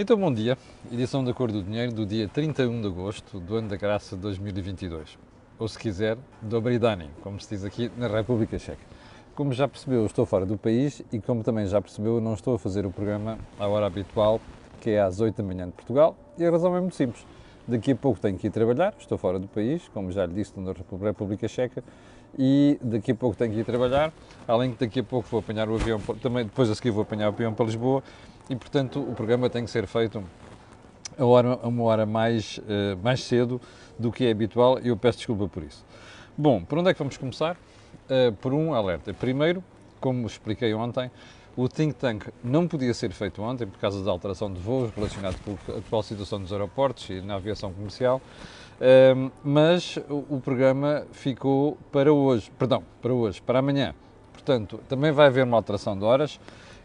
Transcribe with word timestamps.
Então, 0.00 0.16
bom 0.16 0.32
dia. 0.32 0.56
Edição 0.92 1.24
da 1.24 1.34
Cor 1.34 1.50
do 1.50 1.60
Dinheiro 1.60 1.90
do 1.90 2.06
dia 2.06 2.28
31 2.28 2.82
de 2.82 2.86
agosto 2.86 3.40
do 3.40 3.56
ano 3.56 3.68
da 3.68 3.74
graça 3.74 4.14
de 4.14 4.22
2022. 4.22 5.18
Ou, 5.58 5.66
se 5.66 5.76
quiser, 5.76 6.16
Dobridani, 6.40 7.10
como 7.20 7.40
se 7.40 7.48
diz 7.48 7.64
aqui 7.64 7.90
na 7.96 8.06
República 8.06 8.56
Checa. 8.60 8.78
Como 9.34 9.52
já 9.52 9.66
percebeu, 9.66 10.06
estou 10.06 10.24
fora 10.24 10.46
do 10.46 10.56
país 10.56 11.02
e, 11.12 11.18
como 11.18 11.42
também 11.42 11.66
já 11.66 11.82
percebeu, 11.82 12.20
não 12.20 12.34
estou 12.34 12.54
a 12.54 12.58
fazer 12.60 12.86
o 12.86 12.92
programa 12.92 13.40
à 13.58 13.66
hora 13.66 13.86
habitual, 13.86 14.40
que 14.80 14.90
é 14.90 15.00
às 15.00 15.20
8 15.20 15.34
da 15.34 15.42
manhã 15.42 15.66
de 15.66 15.72
Portugal, 15.72 16.16
e 16.38 16.46
a 16.46 16.50
razão 16.52 16.76
é 16.76 16.80
muito 16.80 16.94
simples. 16.94 17.26
Daqui 17.66 17.90
a 17.90 17.96
pouco 17.96 18.20
tenho 18.20 18.38
que 18.38 18.46
ir 18.46 18.50
trabalhar, 18.50 18.94
estou 19.00 19.18
fora 19.18 19.40
do 19.40 19.48
país, 19.48 19.88
como 19.92 20.12
já 20.12 20.24
lhe 20.26 20.32
disse, 20.32 20.52
na 20.60 20.72
República 21.02 21.48
Checa, 21.48 21.82
e 22.38 22.78
daqui 22.80 23.10
a 23.10 23.14
pouco 23.16 23.36
tenho 23.36 23.52
que 23.52 23.58
ir 23.58 23.64
trabalhar, 23.64 24.12
além 24.46 24.72
que 24.72 24.84
daqui 24.84 25.00
a 25.00 25.04
pouco 25.04 25.28
vou 25.28 25.40
apanhar 25.40 25.68
o 25.68 25.74
avião, 25.74 25.98
também 26.22 26.44
depois 26.44 26.70
a 26.70 26.74
seguir 26.76 26.92
vou 26.92 27.02
apanhar 27.02 27.26
o 27.26 27.32
avião 27.32 27.52
para 27.52 27.66
Lisboa 27.66 28.02
e, 28.48 28.56
portanto, 28.56 29.00
o 29.00 29.14
programa 29.14 29.50
tem 29.50 29.64
que 29.64 29.70
ser 29.70 29.86
feito 29.86 30.24
a, 31.18 31.24
hora, 31.24 31.56
uma 31.62 31.82
hora 31.84 32.06
mais, 32.06 32.58
uh, 32.58 32.96
mais 33.02 33.22
cedo 33.22 33.60
do 33.98 34.12
que 34.12 34.24
é 34.24 34.30
habitual 34.30 34.78
e 34.82 34.88
eu 34.88 34.96
peço 34.96 35.18
desculpa 35.18 35.48
por 35.48 35.62
isso. 35.62 35.84
Bom, 36.36 36.62
por 36.62 36.78
onde 36.78 36.90
é 36.90 36.92
que 36.92 36.98
vamos 36.98 37.16
começar? 37.16 37.56
Uh, 38.08 38.32
por 38.40 38.54
um 38.54 38.72
alerta. 38.72 39.12
Primeiro, 39.12 39.62
como 40.00 40.26
expliquei 40.26 40.72
ontem, 40.72 41.10
o 41.56 41.68
think 41.68 41.94
tank 41.94 42.28
não 42.42 42.68
podia 42.68 42.94
ser 42.94 43.10
feito 43.10 43.42
ontem 43.42 43.66
por 43.66 43.78
causa 43.78 44.02
da 44.04 44.10
alteração 44.10 44.52
de 44.52 44.60
voos 44.60 44.94
relacionado 44.94 45.36
com 45.44 45.58
a 45.72 45.78
atual 45.78 46.02
situação 46.02 46.40
dos 46.40 46.52
aeroportos 46.52 47.10
e 47.10 47.20
na 47.20 47.34
aviação 47.34 47.72
comercial, 47.72 48.22
uh, 48.80 49.32
mas 49.42 49.98
o 50.08 50.40
programa 50.40 51.04
ficou 51.10 51.76
para 51.90 52.12
hoje, 52.12 52.50
perdão, 52.56 52.84
para 53.02 53.12
hoje, 53.12 53.42
para 53.42 53.58
amanhã. 53.58 53.94
Portanto, 54.32 54.80
também 54.88 55.10
vai 55.10 55.26
haver 55.26 55.44
uma 55.44 55.56
alteração 55.56 55.98
de 55.98 56.04
horas. 56.04 56.38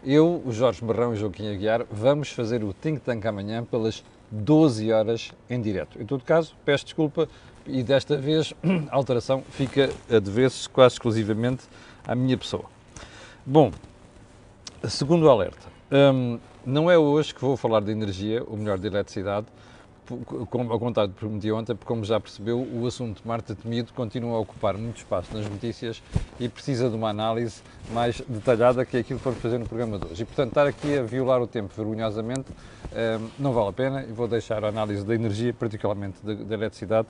Eu, 0.06 0.42
o 0.46 0.52
Jorge 0.52 0.84
Marrão 0.84 1.12
e 1.12 1.14
o 1.14 1.16
Joaquim 1.16 1.48
Aguiar 1.48 1.86
vamos 1.90 2.30
fazer 2.30 2.62
o 2.62 2.74
Think 2.74 3.00
Tank 3.00 3.26
amanhã 3.26 3.64
pelas 3.64 4.04
12 4.30 4.92
horas 4.92 5.32
em 5.50 5.62
direto. 5.62 6.02
Em 6.02 6.06
todo 6.06 6.26
caso, 6.26 6.54
peço 6.66 6.84
desculpa 6.84 7.30
e 7.66 7.82
desta 7.82 8.18
vez 8.18 8.54
a 8.92 8.96
alteração 8.98 9.42
fica 9.52 9.90
a 10.10 10.20
dever-se 10.20 10.68
quase 10.68 10.96
exclusivamente 10.96 11.64
à 12.06 12.14
minha 12.16 12.38
pessoa. 12.38 12.66
Bom, 13.46 13.72
segundo 14.90 15.30
alerta, 15.30 15.70
hum, 15.90 16.38
não 16.66 16.92
é 16.92 16.98
hoje 16.98 17.34
que 17.34 17.40
vou 17.40 17.56
falar 17.56 17.80
de 17.80 17.92
energia, 17.92 18.44
ou 18.46 18.58
melhor, 18.58 18.78
de 18.78 18.88
eletricidade, 18.88 19.48
ao 20.10 20.80
contrário 20.80 21.12
do 21.12 21.16
que 21.16 21.20
prometi 21.20 21.52
ontem, 21.52 21.74
porque 21.76 21.88
como 21.88 22.04
já 22.04 22.20
percebeu, 22.20 22.60
o 22.60 22.86
assunto 22.86 23.22
Marta 23.26 23.56
Temido 23.56 23.94
continua 23.94 24.38
a 24.38 24.40
ocupar 24.40 24.78
muito 24.78 24.98
espaço 24.98 25.34
nas 25.34 25.48
notícias 25.50 26.04
e 26.40 26.50
precisa 26.50 26.90
de 26.90 26.96
uma 26.96 27.10
análise 27.10 27.62
mais 27.94 28.22
detalhada 28.28 28.86
que 28.86 28.98
aquilo 28.98 29.20
que 29.20 29.26
vamos 29.26 29.40
fazer 29.42 29.58
no 29.58 29.66
programa 29.66 29.98
de 29.98 30.06
hoje. 30.06 30.24
E, 30.24 30.26
portanto, 30.26 30.50
estar 30.50 30.68
aqui 30.68 30.98
a 30.98 31.04
violar 31.04 31.42
o 31.42 31.48
tempo 31.48 31.74
vergonhosamente 31.76 32.52
hum, 32.52 33.30
não 33.40 33.54
vale 33.54 33.70
a 33.70 33.74
pena 33.74 34.04
e 34.04 34.12
vou 34.12 34.28
deixar 34.28 34.64
a 34.66 34.68
análise 34.68 35.06
da 35.06 35.16
energia, 35.16 35.54
particularmente 35.54 36.18
da, 36.24 36.54
eletricidade, 36.54 37.08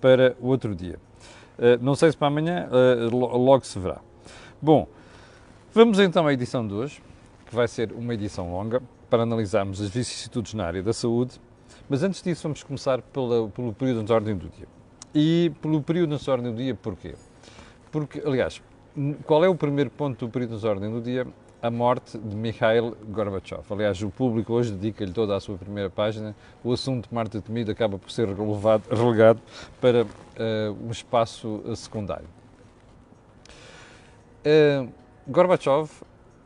para 0.00 0.36
o 0.40 0.46
outro 0.48 0.74
dia. 0.74 0.98
Uh, 1.58 1.82
não 1.82 1.94
sei 1.94 2.10
se 2.10 2.16
para 2.16 2.28
amanhã, 2.28 2.68
uh, 2.70 3.16
logo 3.16 3.64
se 3.64 3.78
verá. 3.78 3.98
Bom, 4.60 4.86
vamos 5.72 5.98
então 5.98 6.26
à 6.26 6.32
edição 6.32 6.66
de 6.66 6.74
hoje, 6.74 7.02
que 7.46 7.54
vai 7.54 7.66
ser 7.66 7.92
uma 7.92 8.14
edição 8.14 8.52
longa, 8.52 8.82
para 9.08 9.22
analisarmos 9.22 9.80
as 9.80 9.88
vicissitudes 9.88 10.54
na 10.54 10.66
área 10.66 10.82
da 10.82 10.92
saúde 10.92 11.40
mas 11.88 12.02
antes 12.02 12.22
disso, 12.22 12.42
vamos 12.42 12.62
começar 12.62 13.00
pela, 13.00 13.48
pelo 13.48 13.72
período 13.72 14.02
de 14.02 14.12
ordem 14.12 14.36
do 14.36 14.48
dia. 14.48 14.66
E 15.14 15.52
pelo 15.62 15.82
período 15.82 16.16
de 16.16 16.30
ordem 16.30 16.52
do 16.52 16.56
dia, 16.56 16.74
porquê? 16.74 17.14
Porque, 17.90 18.20
aliás, 18.24 18.60
qual 19.24 19.44
é 19.44 19.48
o 19.48 19.54
primeiro 19.54 19.90
ponto 19.90 20.26
do 20.26 20.30
período 20.30 20.58
de 20.58 20.66
ordem 20.66 20.90
do 20.90 21.00
dia? 21.00 21.26
A 21.62 21.70
morte 21.70 22.18
de 22.18 22.36
Mikhail 22.36 22.96
Gorbachev. 23.08 23.62
Aliás, 23.70 24.00
o 24.02 24.10
público 24.10 24.52
hoje 24.52 24.72
dedica-lhe 24.72 25.12
toda 25.12 25.34
a 25.34 25.40
sua 25.40 25.56
primeira 25.56 25.88
página. 25.88 26.36
O 26.62 26.72
assunto 26.72 27.08
de 27.08 27.14
Marta 27.14 27.40
Temido 27.40 27.70
acaba 27.70 27.98
por 27.98 28.10
ser 28.10 28.28
relegado, 28.28 28.84
relegado 28.90 29.40
para 29.80 30.04
uh, 30.04 30.06
um 30.86 30.90
espaço 30.90 31.62
uh, 31.64 31.74
secundário. 31.74 32.28
Uh, 34.44 34.92
Gorbachev 35.26 35.90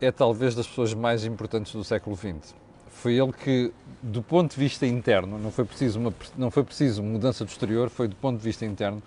é 0.00 0.10
talvez 0.10 0.54
das 0.54 0.66
pessoas 0.66 0.94
mais 0.94 1.24
importantes 1.24 1.72
do 1.72 1.84
século 1.84 2.16
XX. 2.16 2.54
Foi 3.00 3.14
ele 3.14 3.32
que 3.32 3.72
do 4.02 4.22
ponto 4.22 4.50
de 4.50 4.60
vista 4.60 4.86
interno, 4.86 5.38
não 5.38 5.50
foi 5.50 5.64
preciso 5.64 5.98
uma 5.98 6.12
não 6.36 6.50
foi 6.50 6.62
preciso 6.62 7.02
mudança 7.02 7.46
do 7.46 7.48
exterior, 7.48 7.88
foi 7.88 8.06
do 8.06 8.14
ponto 8.14 8.36
de 8.36 8.44
vista 8.44 8.66
interno, 8.66 9.02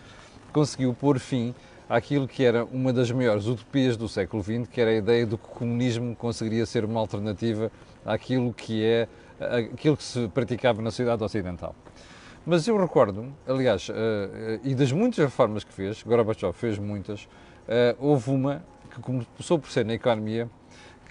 conseguiu 0.52 0.96
pôr 0.96 1.20
fim 1.20 1.54
àquilo 1.88 2.28
que 2.28 2.44
era 2.44 2.66
uma 2.66 2.92
das 2.92 3.12
maiores 3.12 3.46
utopias 3.46 3.96
do 3.96 4.10
século 4.10 4.42
XX, 4.42 4.68
que 4.68 4.82
era 4.82 4.90
a 4.90 4.96
ideia 4.96 5.28
de 5.28 5.38
que 5.38 5.46
o 5.46 5.48
comunismo 5.48 6.16
conseguiria 6.16 6.66
ser 6.66 6.84
uma 6.86 7.00
alternativa 7.00 7.72
àquilo 8.04 8.52
que 8.52 8.84
é 8.84 9.08
aquilo 9.40 9.96
que 9.96 10.04
se 10.04 10.28
praticava 10.30 10.82
na 10.82 10.90
sociedade 10.90 11.24
ocidental. 11.24 11.76
Mas 12.48 12.68
eu 12.68 12.76
recordo, 12.76 13.32
aliás, 13.48 13.90
uh, 13.90 13.94
uh, 13.94 14.60
e 14.64 14.74
das 14.74 14.92
muitas 14.92 15.24
reformas 15.24 15.64
que 15.64 15.72
fez, 15.72 16.02
Gorbachev 16.02 16.52
fez 16.54 16.80
muitas, 16.80 17.26
uh, 17.26 17.96
houve 18.00 18.32
uma 18.32 18.66
que 18.90 19.00
começou 19.00 19.60
por 19.60 19.70
ser 19.70 19.86
na 19.86 19.94
economia 19.94 20.50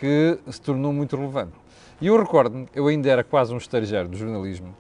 que 0.00 0.36
se 0.50 0.60
tornou 0.60 0.92
muito 0.92 1.16
relevante 1.16 1.61
e 2.00 2.06
eu 2.06 2.18
recordo-me, 2.18 2.68
eu 2.74 2.86
ainda 2.88 3.08
era 3.08 3.24
quase 3.24 3.52
um 3.52 3.58
estagiário 3.58 4.08
do 4.08 4.16
jornalismo 4.16 4.74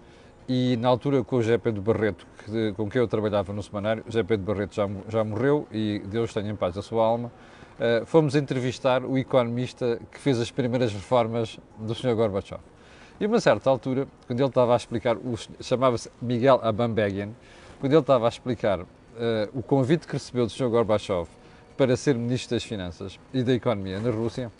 e 0.48 0.76
na 0.76 0.88
altura 0.88 1.22
com 1.22 1.36
o 1.36 1.42
José 1.42 1.56
Pedro 1.56 1.80
Barreto, 1.80 2.26
que, 2.44 2.72
com 2.72 2.88
quem 2.88 3.00
eu 3.00 3.08
trabalhava 3.08 3.52
no 3.52 3.62
semanário, 3.62 4.02
o 4.02 4.10
José 4.10 4.22
Pedro 4.22 4.44
Barreto 4.44 4.74
já, 4.74 4.88
já 5.08 5.24
morreu 5.24 5.66
e 5.70 6.00
Deus 6.06 6.32
tenha 6.32 6.50
em 6.50 6.56
paz 6.56 6.76
a 6.76 6.82
sua 6.82 7.04
alma, 7.04 7.32
uh, 7.78 8.04
fomos 8.06 8.34
entrevistar 8.34 9.04
o 9.04 9.16
economista 9.16 10.00
que 10.10 10.18
fez 10.18 10.40
as 10.40 10.50
primeiras 10.50 10.92
reformas 10.92 11.58
do 11.78 11.94
Sr. 11.94 12.14
Gorbachev. 12.14 12.60
E 13.20 13.26
uma 13.26 13.40
certa 13.40 13.70
altura, 13.70 14.08
quando 14.26 14.40
ele 14.40 14.48
estava 14.48 14.72
a 14.72 14.76
explicar, 14.76 15.16
chamava-se 15.60 16.10
Miguel 16.20 16.60
Abambegian, 16.62 17.30
quando 17.78 17.92
ele 17.92 18.00
estava 18.00 18.26
a 18.26 18.28
explicar 18.28 18.80
uh, 18.80 18.86
o 19.54 19.62
convite 19.62 20.06
que 20.06 20.14
recebeu 20.14 20.46
do 20.46 20.52
Sr. 20.52 20.68
Gorbachev 20.68 21.28
para 21.76 21.96
ser 21.96 22.16
Ministro 22.16 22.56
das 22.56 22.64
Finanças 22.64 23.18
e 23.32 23.42
da 23.42 23.52
Economia 23.54 24.00
na 24.00 24.10
Rússia, 24.10 24.50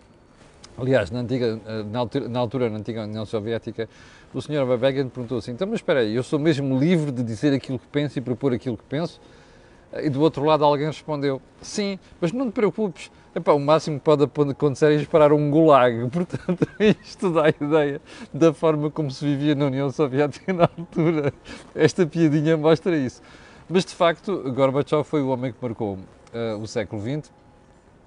Aliás, 0.77 1.11
na, 1.11 1.19
antiga, 1.19 1.59
eh, 1.65 1.83
na, 1.83 1.99
altura, 1.99 2.27
na 2.27 2.39
altura, 2.39 2.69
na 2.69 2.79
antiga 2.79 3.03
União 3.03 3.25
Soviética, 3.25 3.87
o 4.33 4.41
Sr. 4.41 4.65
Babegan 4.65 5.07
perguntou 5.07 5.37
assim: 5.37 5.51
então, 5.51 5.67
mas 5.67 5.79
espera 5.79 5.99
aí, 5.99 6.15
eu 6.15 6.23
sou 6.23 6.39
mesmo 6.39 6.79
livre 6.79 7.11
de 7.11 7.23
dizer 7.23 7.53
aquilo 7.53 7.77
que 7.77 7.87
penso 7.87 8.17
e 8.17 8.21
propor 8.21 8.53
aquilo 8.53 8.77
que 8.77 8.83
penso? 8.85 9.21
E 10.01 10.09
do 10.09 10.21
outro 10.21 10.43
lado 10.43 10.63
alguém 10.65 10.87
respondeu: 10.87 11.41
sim, 11.61 11.99
mas 12.19 12.31
não 12.31 12.49
te 12.49 12.53
preocupes, 12.53 13.11
Epá, 13.35 13.51
o 13.51 13.59
máximo 13.59 13.97
que 13.97 14.05
pode 14.05 14.23
acontecer 14.23 14.93
é 14.93 14.97
disparar 14.97 15.33
um 15.33 15.49
gulag. 15.49 16.07
Portanto, 16.11 16.67
isto 17.01 17.31
dá 17.31 17.45
a 17.45 17.49
ideia 17.49 17.99
da 18.31 18.53
forma 18.53 18.91
como 18.91 19.09
se 19.09 19.25
vivia 19.25 19.55
na 19.55 19.65
União 19.65 19.89
Soviética 19.89 20.53
na 20.53 20.63
altura. 20.63 21.33
Esta 21.73 22.05
piadinha 22.05 22.55
mostra 22.55 22.95
isso. 22.95 23.23
Mas 23.67 23.85
de 23.85 23.95
facto, 23.95 24.51
Gorbachev 24.53 25.03
foi 25.03 25.21
o 25.23 25.29
homem 25.29 25.51
que 25.51 25.57
marcou 25.59 25.95
uh, 25.95 26.61
o 26.61 26.67
século 26.67 27.01
XX 27.01 27.31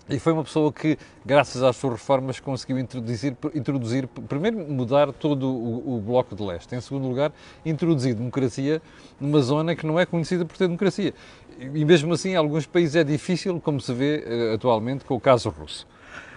e 0.08 0.20
foi 0.20 0.32
uma 0.32 0.44
pessoa 0.44 0.72
que, 0.72 0.96
graças 1.24 1.62
às 1.62 1.76
suas 1.76 1.94
reformas, 1.94 2.38
conseguiu 2.38 2.78
introduzir, 2.78 3.36
introduzir 3.54 4.06
primeiro, 4.06 4.58
mudar 4.58 5.12
todo 5.12 5.48
o, 5.48 5.96
o, 5.96 6.00
Bloco 6.00 6.36
de 6.36 6.42
Leste. 6.44 6.76
Em 6.76 6.80
segundo 6.80 7.08
lugar, 7.08 7.32
introduzir 7.64 8.14
democracia 8.14 8.80
numa 9.20 9.40
zona 9.40 9.74
que 9.74 9.84
não 9.84 9.98
é 9.98 10.06
conhecida 10.06 10.44
por 10.44 10.56
ter 10.56 10.66
democracia. 10.66 11.12
E 11.58 11.84
mesmo 11.84 12.12
assim, 12.12 12.30
em 12.30 12.36
alguns 12.36 12.66
países 12.66 12.94
é 12.94 13.02
difícil, 13.02 13.60
como 13.60 13.80
se 13.80 13.92
vê 13.92 14.24
uh, 14.24 14.54
atualmente 14.54 15.04
com 15.04 15.14
o 15.14 15.20
caso 15.20 15.50
russo. 15.50 15.86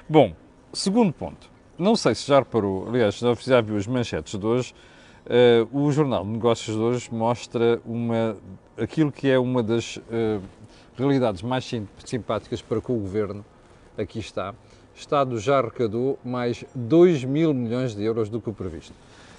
Bom, 0.08 0.34
segundo 0.74 1.14
ponto. 1.14 1.50
Não 1.78 1.96
sei 1.96 2.16
se 2.16 2.28
já 2.28 2.40
reparou, 2.40 2.90
aliás, 2.90 3.20
já, 3.20 3.34
já 3.36 3.62
viu 3.62 3.78
as 3.78 3.86
manchetes 3.86 4.38
de 4.38 4.46
hoje, 4.46 4.74
uh, 5.26 5.78
o 5.78 5.92
Jornal 5.92 6.26
de 6.26 6.32
Negócios 6.32 6.76
de 6.76 6.82
hoje 6.82 7.08
mostra 7.14 7.80
uma, 7.86 8.36
aquilo 8.78 9.12
que 9.12 9.30
é 9.30 9.38
uma 9.38 9.62
das 9.62 9.98
uh, 9.98 10.42
realidades 10.98 11.42
mais 11.42 11.70
simpáticas 12.04 12.62
para 12.62 12.82
com 12.82 12.98
o 12.98 13.00
Governo, 13.00 13.46
aqui 14.02 14.20
está, 14.20 14.54
Estado 14.96 15.40
já 15.40 15.60
arrecadou 15.60 16.20
mais 16.24 16.66
2 16.76 17.24
mil 17.24 17.54
milhões 17.54 17.96
de 17.96 18.04
euros 18.04 18.30
do 18.30 18.42
que 18.42 18.50
o 18.50 18.54
previsto. 18.54 18.94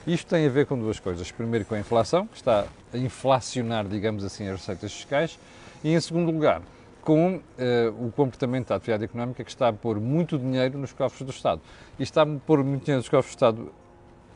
Isto 0.06 0.28
tem 0.28 0.46
a 0.46 0.48
ver 0.48 0.64
com 0.66 0.78
duas 0.78 0.98
coisas. 0.98 1.30
Primeiro, 1.30 1.66
com 1.66 1.74
a 1.74 1.78
inflação, 1.78 2.26
que 2.26 2.36
está 2.36 2.64
a 2.92 2.96
inflacionar, 2.96 3.86
digamos 3.86 4.24
assim, 4.24 4.48
as 4.48 4.60
receitas 4.60 4.92
fiscais, 4.92 5.38
e 5.84 5.92
em 5.92 6.00
segundo 6.00 6.30
lugar, 6.30 6.62
com 7.02 7.36
uh, 7.36 8.06
o 8.06 8.10
comportamento 8.12 8.68
da 8.68 8.76
atividade 8.76 9.04
económica 9.04 9.44
que 9.44 9.50
está 9.50 9.68
a 9.68 9.72
pôr 9.72 10.00
muito 10.00 10.38
dinheiro 10.38 10.78
nos 10.78 10.92
cofres 10.92 11.22
do 11.22 11.30
Estado. 11.30 11.60
E 11.98 12.02
está 12.02 12.22
a 12.22 12.26
pôr 12.26 12.64
muito 12.64 12.84
dinheiro 12.84 13.00
nos 13.00 13.08
cofres 13.08 13.34
do 13.34 13.36
Estado 13.36 13.72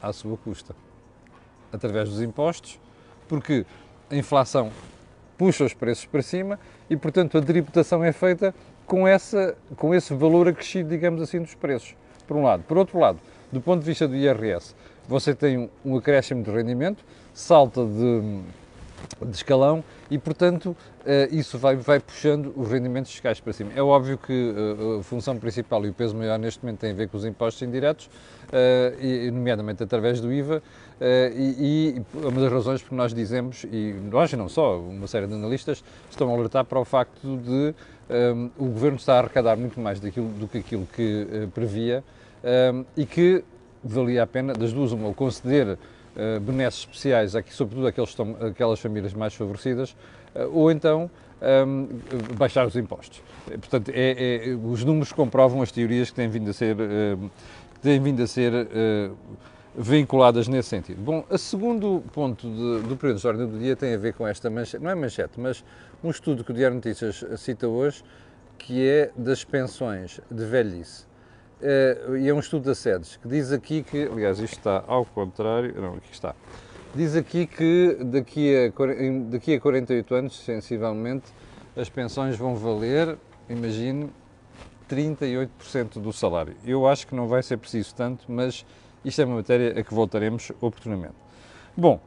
à 0.02 0.12
sua 0.12 0.36
custa, 0.36 0.74
através 1.72 2.10
dos 2.10 2.20
impostos, 2.20 2.78
porque 3.26 3.64
a 4.10 4.16
inflação 4.16 4.70
puxa 5.38 5.64
os 5.64 5.74
preços 5.74 6.04
para 6.04 6.22
cima 6.22 6.58
e, 6.88 6.96
portanto, 6.96 7.38
a 7.38 7.42
tributação 7.42 8.04
é 8.04 8.12
feita 8.12 8.54
com, 8.86 9.06
essa, 9.06 9.56
com 9.76 9.94
esse 9.94 10.14
valor 10.14 10.48
acrescido, 10.48 10.88
digamos 10.88 11.22
assim, 11.22 11.40
dos 11.40 11.54
preços, 11.54 11.94
por 12.26 12.36
um 12.36 12.42
lado. 12.42 12.62
Por 12.64 12.76
outro 12.78 12.98
lado, 12.98 13.18
do 13.50 13.60
ponto 13.60 13.80
de 13.80 13.86
vista 13.86 14.06
do 14.06 14.14
IRS, 14.14 14.74
você 15.08 15.34
tem 15.34 15.70
um 15.84 15.96
acréscimo 15.96 16.42
de 16.42 16.50
rendimento, 16.50 17.04
salta 17.32 17.84
de 17.84 18.42
de 19.24 19.36
escalão 19.36 19.84
e, 20.10 20.18
portanto, 20.18 20.76
isso 21.30 21.58
vai, 21.58 21.76
vai 21.76 22.00
puxando 22.00 22.52
os 22.56 22.70
rendimentos 22.70 23.10
fiscais 23.10 23.40
para 23.40 23.52
cima. 23.52 23.70
É 23.74 23.82
óbvio 23.82 24.16
que 24.16 24.54
a 24.98 25.02
função 25.02 25.36
principal 25.38 25.84
e 25.84 25.90
o 25.90 25.92
peso 25.92 26.16
maior 26.16 26.38
neste 26.38 26.64
momento 26.64 26.80
tem 26.80 26.90
a 26.90 26.94
ver 26.94 27.08
com 27.08 27.16
os 27.16 27.24
impostos 27.24 27.62
indiretos, 27.62 28.08
nomeadamente 29.32 29.82
através 29.82 30.20
do 30.20 30.32
IVA, 30.32 30.62
e, 31.34 31.96
e 31.96 32.16
uma 32.26 32.40
das 32.40 32.52
razões 32.52 32.82
por 32.82 32.94
nós 32.94 33.12
dizemos, 33.12 33.64
e 33.64 33.94
nós 34.10 34.32
não 34.32 34.48
só, 34.48 34.78
uma 34.78 35.06
série 35.06 35.26
de 35.26 35.34
analistas 35.34 35.84
estão 36.10 36.30
a 36.30 36.32
alertar 36.32 36.64
para 36.64 36.78
o 36.78 36.84
facto 36.84 37.36
de 37.38 37.74
um, 38.10 38.50
o 38.58 38.66
Governo 38.66 38.96
está 38.96 39.14
a 39.14 39.18
arrecadar 39.20 39.56
muito 39.56 39.80
mais 39.80 40.00
daquilo, 40.00 40.28
do 40.28 40.46
que 40.46 40.58
aquilo 40.58 40.86
que 40.86 41.26
uh, 41.44 41.48
previa 41.48 42.04
um, 42.72 42.84
e 42.96 43.06
que 43.06 43.44
valia 43.82 44.22
a 44.22 44.26
pena, 44.26 44.52
das 44.52 44.72
duas, 44.72 44.92
uma, 44.92 45.12
conceder 45.12 45.76
uh, 45.76 46.40
benesses 46.40 46.80
especiais, 46.80 47.34
aqui, 47.34 47.52
sobretudo 47.52 47.86
aqueles 47.86 48.10
estão, 48.10 48.36
aquelas 48.40 48.80
famílias 48.80 49.14
mais 49.14 49.34
favorecidas, 49.34 49.90
uh, 50.34 50.50
ou 50.52 50.70
então 50.70 51.10
um, 51.66 51.88
baixar 52.36 52.66
os 52.66 52.76
impostos. 52.76 53.22
Portanto, 53.46 53.90
é, 53.94 54.46
é, 54.48 54.54
os 54.54 54.84
números 54.84 55.12
comprovam 55.12 55.62
as 55.62 55.70
teorias 55.70 56.10
que 56.10 56.16
têm 56.16 56.28
vindo 56.28 56.50
a 56.50 56.52
ser, 56.52 56.76
uh, 56.76 57.30
têm 57.82 58.00
vindo 58.00 58.22
a 58.22 58.26
ser 58.26 58.52
uh, 58.52 59.16
vinculadas 59.76 60.48
nesse 60.48 60.68
sentido. 60.68 61.02
Bom, 61.02 61.24
o 61.28 61.38
segundo 61.38 62.02
ponto 62.12 62.48
de, 62.48 62.88
do 62.88 62.96
período 62.96 63.20
de 63.20 63.26
ordem 63.26 63.46
do 63.46 63.58
dia 63.58 63.76
tem 63.76 63.94
a 63.94 63.98
ver 63.98 64.14
com 64.14 64.26
esta 64.26 64.48
manchete, 64.48 64.82
não 64.82 64.90
é 64.90 64.94
manchete, 64.94 65.32
mas 65.38 65.64
um 66.04 66.10
estudo 66.10 66.44
que 66.44 66.50
o 66.50 66.54
Diário 66.54 66.74
Notícias 66.74 67.24
cita 67.38 67.66
hoje, 67.66 68.04
que 68.58 68.86
é 68.86 69.10
das 69.16 69.42
pensões 69.42 70.20
de 70.30 70.44
velhice. 70.44 71.06
Uh, 71.62 72.18
e 72.18 72.28
é 72.28 72.34
um 72.34 72.40
estudo 72.40 72.66
da 72.66 72.74
SEDES, 72.74 73.16
que 73.16 73.26
diz 73.26 73.50
aqui 73.50 73.82
que, 73.82 74.02
aliás, 74.04 74.38
isto 74.38 74.58
está 74.58 74.84
ao 74.86 75.06
contrário, 75.06 75.74
não, 75.80 75.94
aqui 75.94 76.12
está, 76.12 76.34
diz 76.94 77.16
aqui 77.16 77.46
que 77.46 77.96
daqui 78.04 78.54
a, 78.54 78.70
daqui 79.30 79.54
a 79.54 79.60
48 79.60 80.14
anos, 80.14 80.38
sensivelmente, 80.44 81.24
as 81.74 81.88
pensões 81.88 82.36
vão 82.36 82.54
valer, 82.54 83.16
imagine, 83.48 84.10
38% 84.90 86.00
do 86.00 86.12
salário. 86.12 86.54
Eu 86.66 86.86
acho 86.86 87.06
que 87.06 87.14
não 87.14 87.26
vai 87.26 87.42
ser 87.42 87.56
preciso 87.56 87.94
tanto, 87.94 88.30
mas 88.30 88.66
isto 89.02 89.22
é 89.22 89.24
uma 89.24 89.36
matéria 89.36 89.80
a 89.80 89.82
que 89.82 89.94
voltaremos 89.94 90.52
oportunamente. 90.60 91.14
Bom, 91.74 91.98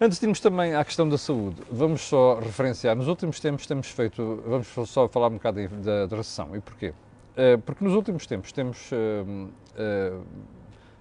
Antes 0.00 0.20
de 0.20 0.26
irmos 0.26 0.38
também 0.38 0.76
à 0.76 0.84
questão 0.84 1.08
da 1.08 1.18
saúde, 1.18 1.60
vamos 1.72 2.02
só 2.02 2.38
referenciar. 2.38 2.94
Nos 2.94 3.08
últimos 3.08 3.40
tempos 3.40 3.66
temos 3.66 3.88
feito, 3.88 4.40
vamos 4.46 4.68
só 4.88 5.08
falar 5.08 5.26
um 5.26 5.34
bocado 5.34 5.66
da, 5.68 6.06
da 6.06 6.16
recessão. 6.16 6.54
E 6.54 6.60
porquê? 6.60 6.94
Eh, 7.36 7.56
porque 7.56 7.84
nos 7.84 7.94
últimos 7.94 8.24
tempos 8.24 8.52
temos 8.52 8.92
uh, 8.92 8.96
uh, 8.96 10.24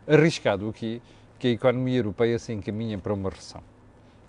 arriscado 0.08 0.68
aqui 0.68 1.00
que 1.38 1.48
a 1.48 1.52
economia 1.52 2.00
europeia 2.00 2.40
se 2.40 2.52
encaminha 2.54 2.98
para 2.98 3.14
uma 3.14 3.30
recessão. 3.30 3.62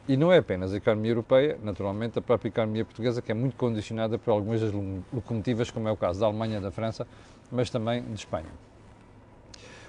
E 0.07 0.19
não 0.19 0.31
é 0.31 0.37
apenas 0.37 0.75
a 0.75 0.77
economia 0.77 1.13
europeia, 1.13 1.59
naturalmente, 1.63 2.19
a 2.19 2.23
própria 2.23 2.51
economia 2.51 2.85
portuguesa, 2.85 3.23
que 3.23 3.33
é 3.33 3.35
muito 3.35 3.57
condicionada 3.57 4.19
por 4.19 4.33
algumas 4.33 4.61
das 4.61 4.73
locomotivas, 5.11 5.71
como 5.71 5.89
é 5.89 5.93
o 5.93 5.97
caso 5.97 6.21
da 6.21 6.27
Alemanha, 6.27 6.61
da 6.61 6.71
França, 6.71 7.07
mas 7.51 7.71
também 7.71 8.03
de 8.03 8.15
Espanha. 8.15 8.53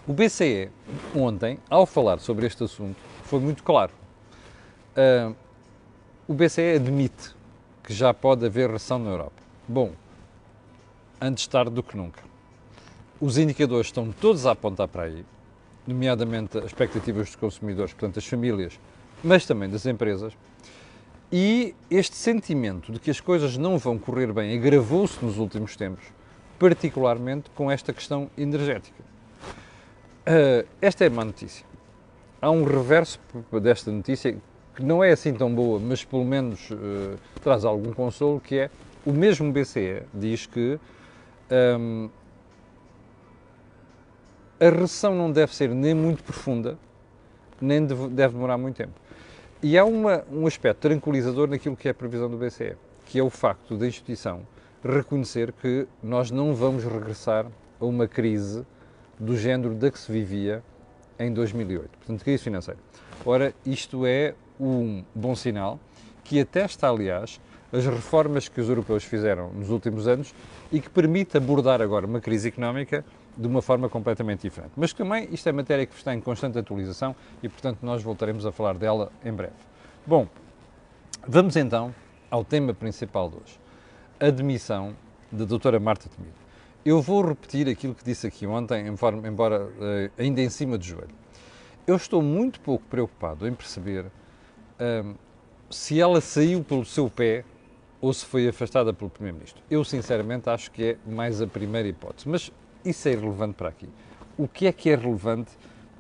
O 0.08 0.14
BCE, 0.14 0.70
ontem, 1.14 1.60
ao 1.70 1.86
falar 1.86 2.20
sobre 2.20 2.46
este 2.48 2.64
assunto, 2.64 2.98
foi 3.24 3.42
muito 3.42 3.62
claro. 3.62 3.99
Uh, 4.96 5.36
o 6.28 6.34
BCE 6.34 6.76
admite 6.76 7.36
que 7.84 7.94
já 7.94 8.14
pode 8.14 8.46
haver 8.46 8.70
recessão 8.70 9.00
na 9.00 9.10
Europa. 9.10 9.42
Bom, 9.68 9.94
antes 11.20 11.48
tarde 11.48 11.72
do 11.72 11.84
que 11.84 11.98
nunca. 11.98 12.22
Os 13.20 13.38
indicadores 13.38 13.88
estão 13.88 14.12
todos 14.12 14.46
a 14.46 14.52
apontar 14.52 14.88
para 14.88 15.04
aí, 15.04 15.26
nomeadamente 15.86 16.58
as 16.58 16.66
expectativas 16.66 17.28
dos 17.28 17.36
consumidores, 17.36 17.94
portanto, 17.94 18.16
das 18.16 18.26
famílias, 18.26 18.80
mas 19.24 19.46
também 19.46 19.70
das 19.70 19.86
empresas. 19.86 20.34
E 21.32 21.76
este 21.92 22.16
sentimento 22.16 22.92
de 22.92 23.00
que 23.00 23.12
as 23.12 23.20
coisas 23.20 23.58
não 23.58 23.78
vão 23.78 23.98
correr 23.98 24.32
bem 24.34 24.58
agravou-se 24.58 25.24
nos 25.24 25.38
últimos 25.38 25.76
tempos, 25.76 26.06
particularmente 26.58 27.50
com 27.52 27.70
esta 27.70 27.94
questão 27.94 28.30
energética. 28.38 29.04
Uh, 30.22 30.68
esta 30.82 31.06
é 31.06 31.10
má 31.10 31.26
notícia. 31.26 31.66
Há 32.42 32.50
um 32.50 32.64
reverso 32.64 33.20
desta 33.62 33.92
notícia 33.92 34.38
que 34.80 34.86
não 34.86 35.04
é 35.04 35.12
assim 35.12 35.34
tão 35.34 35.54
boa, 35.54 35.78
mas 35.78 36.06
pelo 36.06 36.24
menos 36.24 36.72
uh, 36.72 37.20
traz 37.44 37.66
algum 37.66 37.92
consolo, 37.92 38.40
que 38.40 38.56
é 38.56 38.70
o 39.06 39.12
mesmo 39.12 39.52
BCE 39.52 40.04
diz 40.14 40.46
que 40.46 40.80
um, 41.78 42.10
a 44.58 44.70
recessão 44.70 45.14
não 45.14 45.30
deve 45.30 45.54
ser 45.54 45.70
nem 45.70 45.94
muito 45.94 46.24
profunda, 46.24 46.78
nem 47.60 47.86
deve, 47.86 48.08
deve 48.08 48.34
demorar 48.36 48.58
muito 48.58 48.78
tempo. 48.78 48.94
E 49.62 49.78
há 49.78 49.84
uma, 49.84 50.24
um 50.32 50.48
aspecto 50.48 50.80
tranquilizador 50.80 51.50
naquilo 51.50 51.76
que 51.76 51.90
é 51.90 51.92
a 51.92 51.94
previsão 51.94 52.30
do 52.30 52.38
BCE, 52.38 52.78
que 53.06 53.20
é 53.20 53.24
o 53.24 53.30
facto 53.30 53.76
da 53.76 53.86
instituição 53.86 54.48
reconhecer 54.82 55.52
que 55.52 55.90
nós 56.02 56.32
não 56.32 56.56
vamos 56.56 56.86
regressar 56.86 57.48
a 57.82 57.86
uma 57.86 58.08
crise 58.08 58.66
do 59.20 59.36
género 59.36 59.76
da 59.76 59.92
que 59.92 60.00
se 60.00 60.10
vivia 60.10 60.64
em 61.20 61.34
2008, 61.34 61.90
portanto, 61.98 62.24
crise 62.24 62.42
financeira. 62.42 62.80
Ora, 63.26 63.54
isto 63.66 64.06
é 64.06 64.36
um 64.60 65.04
bom 65.16 65.36
sinal, 65.36 65.80
que 66.24 66.40
atesta, 66.40 66.90
aliás, 66.90 67.40
as 67.72 67.86
reformas 67.86 68.50
que 68.50 68.60
os 68.60 68.68
europeus 68.68 69.04
fizeram 69.04 69.52
nos 69.54 69.70
últimos 69.70 70.08
anos 70.08 70.34
e 70.72 70.80
que 70.80 70.90
permite 70.90 71.38
abordar 71.38 71.82
agora 71.82 72.06
uma 72.06 72.20
crise 72.20 72.48
económica 72.48 73.06
de 73.38 73.48
uma 73.48 73.62
forma 73.62 73.88
completamente 73.88 74.42
diferente. 74.42 74.72
Mas 74.76 74.92
também 74.92 75.30
isto 75.32 75.48
é 75.48 75.52
matéria 75.52 75.86
que 75.86 75.96
está 75.96 76.14
em 76.14 76.20
constante 76.20 76.58
atualização 76.58 77.16
e, 77.42 77.48
portanto, 77.48 77.80
nós 77.82 78.02
voltaremos 78.02 78.46
a 78.46 78.52
falar 78.52 78.74
dela 78.78 79.12
em 79.24 79.32
breve. 79.32 79.54
Bom, 80.06 80.28
vamos 81.28 81.56
então 81.56 81.94
ao 82.30 82.44
tema 82.44 82.74
principal 82.74 83.30
de 83.30 83.38
hoje, 83.38 83.60
a 84.20 84.30
demissão 84.30 84.96
da 85.32 85.46
doutora 85.46 85.80
Marta 85.80 86.10
Temido. 86.10 86.36
Eu 86.84 87.02
vou 87.02 87.26
repetir 87.26 87.68
aquilo 87.68 87.94
que 87.94 88.04
disse 88.04 88.26
aqui 88.26 88.48
ontem, 88.48 88.88
embora 88.88 89.66
uh, 89.66 89.70
ainda 90.18 90.42
em 90.42 90.50
cima 90.50 90.78
do 90.78 90.84
joelho. 90.84 91.16
Eu 91.86 91.96
estou 91.96 92.22
muito 92.22 92.60
pouco 92.62 92.86
preocupado 92.86 93.48
em 93.48 93.54
perceber 93.54 94.06
se 95.70 96.00
ela 96.00 96.22
saiu 96.22 96.64
pelo 96.64 96.86
seu 96.86 97.10
pé 97.10 97.44
ou 98.02 98.14
se 98.14 98.26
foi 98.26 98.48
afastada 98.48 98.94
pelo 98.94 99.10
Primeiro-Ministro. 99.10 99.62
Eu, 99.70 99.84
sinceramente, 99.84 100.50
acho 100.50 100.72
que 100.72 100.84
é 100.84 100.98
mais 101.06 101.42
a 101.42 101.48
primeira 101.48 101.88
hipótese. 101.88 102.30
Mas 102.30 102.52
isso 102.84 103.08
é 103.10 103.12
irrelevante 103.12 103.56
para 103.56 103.70
aqui. 103.70 103.90
O 104.38 104.48
que 104.48 104.68
é 104.68 104.72
que 104.72 104.90
é 104.90 104.96
relevante 104.96 105.52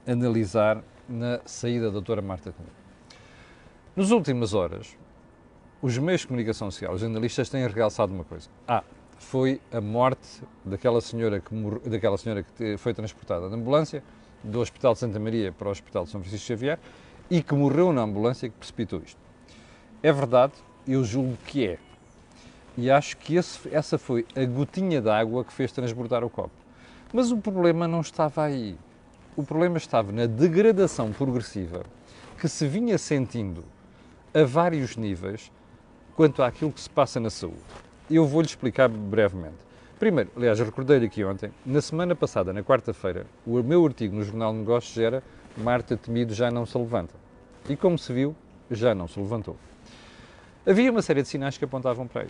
analisar 0.08 0.82
na 1.08 1.42
saída 1.46 1.88
da 1.88 1.92
doutora 1.92 2.22
Marta 2.22 2.52
Temido? 2.52 2.74
Nas 3.96 4.12
últimas 4.12 4.54
horas, 4.54 4.96
os 5.82 5.98
meios 5.98 6.22
de 6.22 6.28
comunicação 6.28 6.72
social, 6.72 6.94
os 6.94 7.02
jornalistas 7.02 7.50
têm 7.50 7.68
realçado 7.68 8.14
uma 8.14 8.24
coisa. 8.24 8.50
Ah, 8.66 8.84
foi 9.18 9.60
a 9.72 9.82
morte 9.82 10.42
daquela 10.64 11.02
senhora 11.02 11.42
que, 11.42 11.54
mor... 11.54 11.80
daquela 11.80 12.18
senhora 12.18 12.44
que 12.44 12.78
foi 12.78 12.94
transportada 12.94 13.50
na 13.50 13.58
ambulância 13.58 14.02
do 14.42 14.62
Hospital 14.62 14.94
de 14.94 15.00
Santa 15.00 15.20
Maria 15.20 15.52
para 15.52 15.68
o 15.68 15.72
Hospital 15.72 16.06
de 16.06 16.12
São 16.12 16.22
Francisco 16.22 16.48
Xavier 16.48 16.80
e 17.30 17.42
que 17.42 17.54
morreu 17.54 17.94
na 17.94 18.02
ambulância 18.02 18.50
que 18.50 18.56
precipitou 18.56 19.02
isto. 19.06 19.20
É 20.02 20.12
verdade, 20.12 20.54
eu 20.88 21.04
julgo 21.04 21.38
que 21.46 21.68
é 21.68 21.80
e 22.82 22.90
acho 22.90 23.18
que 23.18 23.36
esse, 23.36 23.68
essa 23.76 23.98
foi 23.98 24.26
a 24.34 24.46
gotinha 24.46 25.02
d'água 25.02 25.44
que 25.44 25.52
fez 25.52 25.70
transbordar 25.70 26.24
o 26.24 26.30
copo. 26.30 26.56
Mas 27.12 27.30
o 27.30 27.38
problema 27.38 27.90
não 27.90 28.00
estava 28.00 28.44
aí. 28.44 28.78
O 29.36 29.44
problema 29.44 29.78
estava 29.78 30.14
na 30.14 30.26
degradação 30.26 31.12
progressiva 31.12 31.84
que 32.40 32.48
se 32.48 32.66
vinha 32.66 32.98
sentindo 32.98 33.66
a 34.34 34.46
vários 34.46 34.96
níveis 34.96 35.52
quanto 36.16 36.42
àquilo 36.42 36.72
que 36.72 36.80
se 36.80 36.90
passa 36.90 37.20
na 37.20 37.30
saúde. 37.30 37.60
Eu 38.10 38.26
vou-lhe 38.26 38.48
explicar 38.48 38.88
brevemente. 38.88 39.58
Primeiro, 40.00 40.32
aliás, 40.38 40.58
recordei-lhe 40.62 41.08
aqui 41.08 41.26
ontem, 41.26 41.52
na 41.66 41.82
semana 41.82 42.16
passada, 42.16 42.54
na 42.54 42.64
quarta-feira, 42.64 43.26
o 43.46 43.62
meu 43.62 43.86
artigo 43.86 44.16
no 44.16 44.24
Jornal 44.24 44.54
de 44.54 44.60
Negócios 44.60 44.98
era 44.98 45.22
Marta 45.58 45.98
Temido 45.98 46.34
já 46.34 46.50
não 46.50 46.66
se 46.66 46.78
levanta. 46.78 47.14
E 47.68 47.76
como 47.76 47.98
se 47.98 48.14
viu, 48.14 48.36
já 48.70 48.94
não 48.94 49.08
se 49.08 49.20
levantou. 49.20 49.58
Havia 50.68 50.92
uma 50.92 51.02
série 51.02 51.24
de 51.24 51.28
sinais 51.28 51.58
que 51.58 51.66
apontavam 51.66 52.08
para 52.08 52.22
aí 52.22 52.30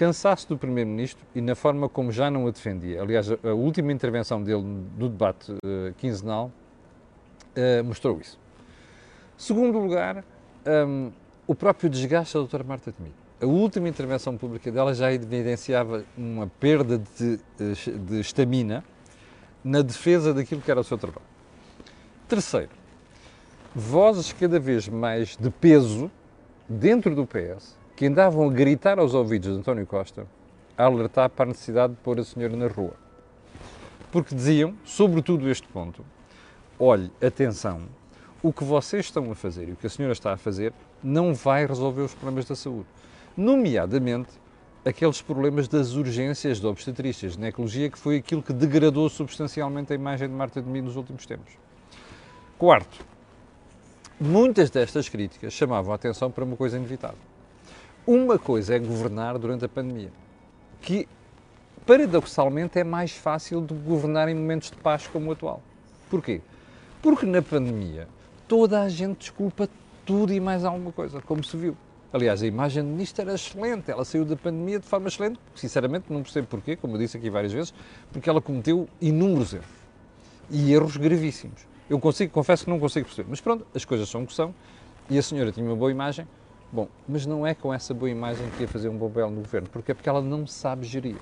cansaço 0.00 0.48
do 0.48 0.56
Primeiro-Ministro 0.56 1.22
e 1.34 1.42
na 1.42 1.54
forma 1.54 1.86
como 1.86 2.10
já 2.10 2.30
não 2.30 2.46
a 2.46 2.50
defendia. 2.50 3.02
Aliás, 3.02 3.30
a, 3.30 3.52
última 3.52 3.92
intervenção 3.92 4.42
dele 4.42 4.62
no 4.62 5.08
debate 5.10 5.52
uh, 5.52 5.92
quinzenal 5.98 6.50
uh, 7.54 7.84
mostrou 7.84 8.18
isso. 8.18 8.38
Segundo 9.36 9.78
lugar, 9.78 10.24
um, 10.88 11.12
o 11.46 11.54
próprio 11.54 11.90
desgaste 11.90 12.34
da 12.34 12.40
doutora 12.40 12.64
Marta 12.64 12.92
Temido. 12.92 13.14
A 13.42 13.46
última 13.46 13.88
intervenção 13.88 14.36
pública 14.38 14.70
dela 14.70 14.94
já 14.94 15.12
evidenciava 15.12 16.04
uma 16.16 16.46
perda 16.46 16.98
de, 16.98 17.40
eh, 17.58 17.98
de 17.98 18.20
estamina 18.20 18.84
na 19.64 19.80
defesa 19.80 20.34
daquilo 20.34 20.60
que 20.60 20.70
era 20.70 20.80
o 20.80 20.84
seu 20.84 20.98
trabalho. 20.98 21.26
Terceiro, 22.28 22.68
vozes 23.74 24.32
cada 24.32 24.58
vez 24.58 24.88
mais 24.88 25.36
de 25.36 25.50
peso 25.50 26.10
dentro 26.68 27.14
do 27.14 27.26
PS 27.26 27.78
que 27.94 28.06
andavam 28.06 28.48
a 28.48 28.52
gritar 28.52 28.98
aos 28.98 29.14
ouvidos 29.14 29.52
de 29.52 29.58
António 29.58 29.86
Costa 29.86 30.26
a 30.76 30.84
alertar 30.84 31.30
para 31.30 31.44
a 31.44 31.48
necessidade 31.48 31.92
de 31.92 32.00
pôr 32.00 32.18
a 32.18 32.24
senhora 32.24 32.56
na 32.56 32.66
rua. 32.66 32.94
Porque 34.10 34.34
diziam, 34.34 34.74
sobretudo 34.84 35.48
este 35.48 35.68
ponto, 35.68 36.04
olhe, 36.78 37.12
atenção, 37.24 37.82
o 38.42 38.52
que 38.52 38.64
vocês 38.64 39.06
estão 39.06 39.30
a 39.30 39.34
fazer 39.34 39.68
e 39.68 39.72
o 39.72 39.76
que 39.76 39.86
a 39.86 39.90
senhora 39.90 40.12
está 40.12 40.32
a 40.32 40.36
fazer 40.36 40.72
não 41.02 41.34
vai 41.34 41.66
resolver 41.66 42.02
os 42.02 42.14
problemas 42.14 42.46
da 42.46 42.56
saúde. 42.56 42.86
Nomeadamente 43.36 44.30
aqueles 44.84 45.20
problemas 45.20 45.68
das 45.68 45.92
urgências 45.92 46.58
de 46.58 46.66
obstetrícias, 46.66 47.32
de 47.32 47.36
ginecologia, 47.38 47.90
que 47.90 47.98
foi 47.98 48.16
aquilo 48.16 48.42
que 48.42 48.52
degradou 48.52 49.08
substancialmente 49.08 49.92
a 49.92 49.94
imagem 49.94 50.28
de 50.28 50.34
Marta 50.34 50.62
de 50.62 50.68
Mim 50.68 50.80
nos 50.80 50.96
últimos 50.96 51.26
tempos. 51.26 51.52
Quarto, 52.58 53.04
muitas 54.20 54.68
destas 54.68 55.08
críticas 55.08 55.52
chamavam 55.52 55.92
a 55.92 55.94
atenção 55.94 56.30
para 56.30 56.44
uma 56.44 56.56
coisa 56.56 56.76
inevitável. 56.76 57.18
Uma 58.06 58.38
coisa 58.38 58.76
é 58.76 58.78
governar 58.78 59.38
durante 59.38 59.64
a 59.64 59.68
pandemia, 59.68 60.12
que 60.82 61.08
paradoxalmente 61.86 62.78
é 62.78 62.84
mais 62.84 63.12
fácil 63.12 63.62
de 63.62 63.72
governar 63.72 64.28
em 64.28 64.34
momentos 64.34 64.70
de 64.70 64.76
paz 64.76 65.06
como 65.06 65.30
o 65.30 65.32
atual. 65.32 65.62
Porquê? 66.10 66.42
Porque 67.00 67.24
na 67.24 67.40
pandemia 67.40 68.06
toda 68.46 68.82
a 68.82 68.88
gente 68.88 69.20
desculpa 69.20 69.68
tudo 70.04 70.32
e 70.32 70.40
mais 70.40 70.64
alguma 70.64 70.92
coisa, 70.92 71.22
como 71.22 71.42
se 71.42 71.56
viu. 71.56 71.76
Aliás, 72.12 72.42
a 72.42 72.46
imagem 72.46 72.82
do 72.82 72.88
ministro 72.88 73.22
era 73.22 73.34
excelente, 73.34 73.90
ela 73.90 74.04
saiu 74.04 74.24
da 74.24 74.36
pandemia 74.36 74.80
de 74.80 74.86
forma 74.86 75.06
excelente, 75.08 75.38
sinceramente 75.54 76.12
não 76.12 76.22
percebo 76.22 76.48
porquê, 76.48 76.74
como 76.74 76.96
eu 76.96 76.98
disse 76.98 77.16
aqui 77.16 77.30
várias 77.30 77.52
vezes, 77.52 77.72
porque 78.12 78.28
ela 78.28 78.40
cometeu 78.40 78.88
inúmeros 79.00 79.54
erros. 79.54 79.66
E 80.50 80.72
erros 80.72 80.96
gravíssimos. 80.96 81.69
Eu 81.90 81.98
consigo, 81.98 82.32
confesso 82.32 82.64
que 82.64 82.70
não 82.70 82.78
consigo 82.78 83.04
perceber, 83.04 83.28
mas 83.28 83.40
pronto, 83.40 83.66
as 83.74 83.84
coisas 83.84 84.08
são 84.08 84.22
o 84.22 84.26
que 84.26 84.32
são, 84.32 84.54
e 85.10 85.18
a 85.18 85.22
senhora 85.22 85.52
tinha 85.52 85.66
uma 85.66 85.76
boa 85.76 85.90
imagem, 85.90 86.26
bom, 86.72 86.88
mas 87.06 87.26
não 87.26 87.46
é 87.46 87.52
com 87.52 87.74
essa 87.74 87.92
boa 87.92 88.08
imagem 88.08 88.48
que 88.56 88.62
ia 88.62 88.68
fazer 88.68 88.88
um 88.88 88.96
bom 88.96 89.08
papel 89.08 89.30
no 89.30 89.42
governo, 89.42 89.68
porque 89.70 89.90
é 89.90 89.94
porque 89.94 90.08
ela 90.08 90.22
não 90.22 90.46
sabe 90.46 90.86
gerir. 90.86 91.16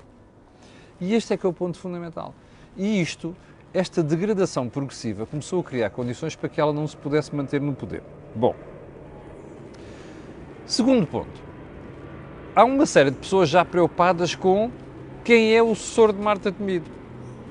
E 1.01 1.13
este 1.13 1.33
é 1.33 1.37
que 1.37 1.45
é 1.45 1.49
o 1.49 1.53
ponto 1.53 1.77
fundamental. 1.77 2.33
E 2.77 3.01
isto, 3.01 3.35
esta 3.73 4.03
degradação 4.03 4.69
progressiva, 4.69 5.25
começou 5.25 5.59
a 5.59 5.63
criar 5.63 5.89
condições 5.89 6.35
para 6.35 6.47
que 6.47 6.61
ela 6.61 6.71
não 6.71 6.87
se 6.87 6.95
pudesse 6.95 7.35
manter 7.35 7.59
no 7.59 7.73
poder. 7.73 8.03
Bom, 8.35 8.53
Segundo 10.69 11.07
ponto, 11.07 11.41
há 12.55 12.63
uma 12.63 12.85
série 12.85 13.09
de 13.09 13.17
pessoas 13.17 13.49
já 13.49 13.65
preocupadas 13.65 14.35
com 14.35 14.69
quem 15.23 15.55
é 15.55 15.63
o 15.63 15.73
sucessor 15.73 16.13
de 16.13 16.21
Marta 16.21 16.51
Temido. 16.51 16.85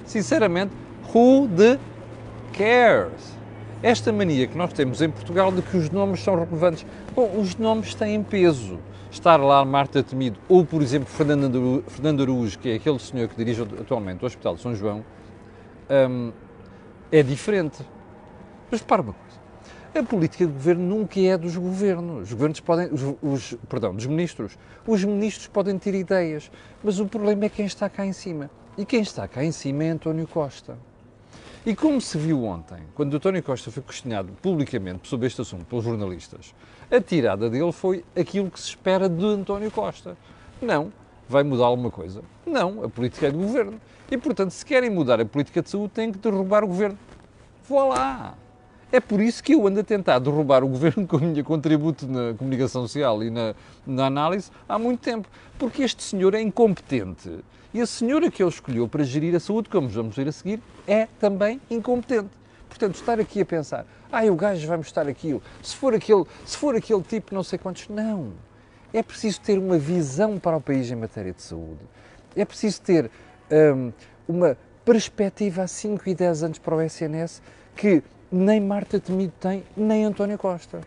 Sinceramente, 0.05 0.73
who 1.13 1.49
the 1.49 1.81
cares? 2.53 3.37
Esta 3.83 4.13
mania 4.13 4.47
que 4.47 4.59
nós 4.59 4.73
temos 4.73 5.01
em 5.01 5.09
Portugal 5.09 5.53
de 5.53 5.63
que 5.63 5.77
os 5.77 5.89
nomes 5.91 6.21
são 6.21 6.35
relevantes. 6.35 6.85
Bom, 7.15 7.39
os 7.39 7.57
nomes 7.57 7.95
têm 7.95 8.23
peso. 8.23 8.79
Estar 9.11 9.37
lá 9.37 9.65
Marta 9.65 10.03
Temido 10.03 10.39
ou, 10.49 10.65
por 10.67 10.83
exemplo, 10.83 11.09
Fernando 11.09 12.23
Araújo, 12.23 12.59
que 12.59 12.71
é 12.71 12.75
aquele 12.75 12.99
senhor 12.99 13.29
que 13.29 13.37
dirige 13.37 13.63
atualmente 13.63 14.23
o 14.23 14.27
Hospital 14.27 14.57
de 14.57 14.61
São 14.61 14.75
João, 14.75 15.03
hum, 16.11 16.33
é 17.11 17.23
diferente. 17.23 17.83
Mas 18.71 18.83
para 18.83 19.01
uma 19.01 19.15
coisa. 19.15 19.39
A 19.99 20.03
política 20.03 20.47
de 20.47 20.53
governo 20.53 20.85
nunca 20.85 21.19
é 21.19 21.39
dos 21.39 21.57
governos. 21.57 22.25
Os 22.25 22.33
governos 22.33 22.61
podem, 22.61 22.89
os, 22.93 23.03
os, 23.23 23.59
perdão, 23.69 23.95
dos 23.95 24.07
ministros. 24.07 24.59
Os 24.87 25.03
ministros 25.03 25.47
podem 25.47 25.79
ter 25.79 25.95
ideias, 25.95 26.51
mas 26.85 27.01
o 27.01 27.07
problema 27.07 27.47
é 27.47 27.49
quem 27.49 27.65
está 27.65 27.89
cá 27.89 28.05
em 28.05 28.13
cima. 28.13 28.51
E 28.77 28.85
quem 28.85 29.01
está 29.01 29.27
cá 29.27 29.43
em 29.43 29.51
cima 29.51 29.85
é 29.85 29.91
António 29.91 30.27
Costa. 30.27 30.79
E 31.67 31.75
como 31.75 32.01
se 32.01 32.17
viu 32.17 32.45
ontem, 32.45 32.79
quando 32.95 33.15
António 33.17 33.43
Costa 33.43 33.71
foi 33.71 33.83
questionado 33.83 34.33
publicamente 34.41 35.09
sobre 35.09 35.27
este 35.27 35.41
assunto 35.41 35.65
pelos 35.65 35.85
jornalistas, 35.85 36.55
a 36.91 37.01
tirada 37.01 37.51
dele 37.51 37.73
foi 37.73 38.05
aquilo 38.17 38.51
que 38.51 38.59
se 38.59 38.69
espera 38.69 39.09
de 39.09 39.25
António 39.25 39.71
Costa. 39.71 40.17
Não, 40.63 40.93
vai 41.29 41.43
mudar 41.43 41.67
alguma 41.67 41.91
coisa? 41.91 42.23
Não, 42.47 42.85
a 42.85 42.89
política 42.89 43.27
é 43.27 43.31
do 43.31 43.39
governo. 43.39 43.81
E, 44.11 44.17
portanto, 44.17 44.53
se 44.53 44.65
querem 44.65 44.89
mudar 44.89 45.21
a 45.21 45.25
política 45.25 45.61
de 45.61 45.69
saúde, 45.69 45.93
têm 45.93 46.13
que 46.13 46.19
derrubar 46.19 46.65
o 46.65 46.69
governo. 46.69 46.99
Vá 47.69 47.85
lá! 47.85 48.35
É 48.91 49.01
por 49.01 49.21
isso 49.21 49.43
que 49.43 49.53
eu 49.53 49.67
ando 49.67 49.81
a 49.81 49.85
tentar 49.85 50.19
derrubar 50.19 50.65
o 50.65 50.69
governo 50.69 51.05
com 51.09 51.19
o 51.19 51.21
meu 51.21 51.45
contributo 51.45 52.07
na 52.07 52.35
comunicação 52.35 52.83
social 52.83 53.23
e 53.23 53.31
na, 53.31 53.55
na, 53.87 54.07
análise 54.07 54.51
há 54.67 54.79
muito 54.79 55.01
tempo. 55.01 55.29
Porque 55.59 55.83
este 55.83 56.03
senhor 56.03 56.35
é 56.35 56.41
incompetente. 56.41 57.41
E 57.75 57.83
a 57.83 57.87
senhora 57.87 58.31
que 58.31 58.43
ele 58.43 58.49
escolheu 58.49 58.89
para 58.89 59.05
gerir 59.05 59.35
a 59.35 59.41
saúde, 59.41 59.69
como 59.69 59.89
vamos 59.89 60.17
ver 60.17 60.27
a 60.27 60.33
seguir, 60.33 60.63
é 60.87 61.07
também 61.21 61.61
incompetente. 61.71 62.31
Portanto, 62.67 62.95
estar 62.95 63.21
aqui 63.21 63.43
a 63.43 63.47
pensar, 63.47 63.87
ah, 64.11 64.25
o 64.25 64.35
gajo 64.35 64.67
vai 64.67 64.79
mostrar 64.79 65.07
aquilo, 65.07 65.43
se 65.63 65.77
for 65.77 65.95
aquele, 65.95 66.25
se 66.45 66.57
for 66.57 66.75
aquele 66.75 67.03
tipo 67.03 67.35
não 67.35 67.43
sei 67.43 67.59
quantos. 67.59 67.89
Não. 67.89 68.33
É 68.93 69.03
preciso 69.03 69.41
ter 69.43 69.59
uma 69.59 69.79
visão 69.79 70.39
para 70.39 70.57
o 70.57 70.61
país 70.63 70.91
em 70.91 70.97
matéria 70.97 71.35
de 71.35 71.43
saúde. 71.43 71.81
É 72.35 72.45
preciso 72.45 72.81
ter 72.81 73.11
hum, 73.51 73.93
uma 74.27 74.57
perspectiva 74.83 75.63
a 75.63 75.67
5 75.67 76.09
e 76.09 76.15
10 76.15 76.43
anos 76.43 76.59
para 76.59 76.75
o 76.75 76.81
SNS 76.81 77.43
que 77.77 78.03
nem 78.31 78.61
Marta 78.61 79.01
Temido 79.01 79.33
tem, 79.41 79.65
nem 79.77 80.05
António 80.05 80.39
Costa. 80.39 80.81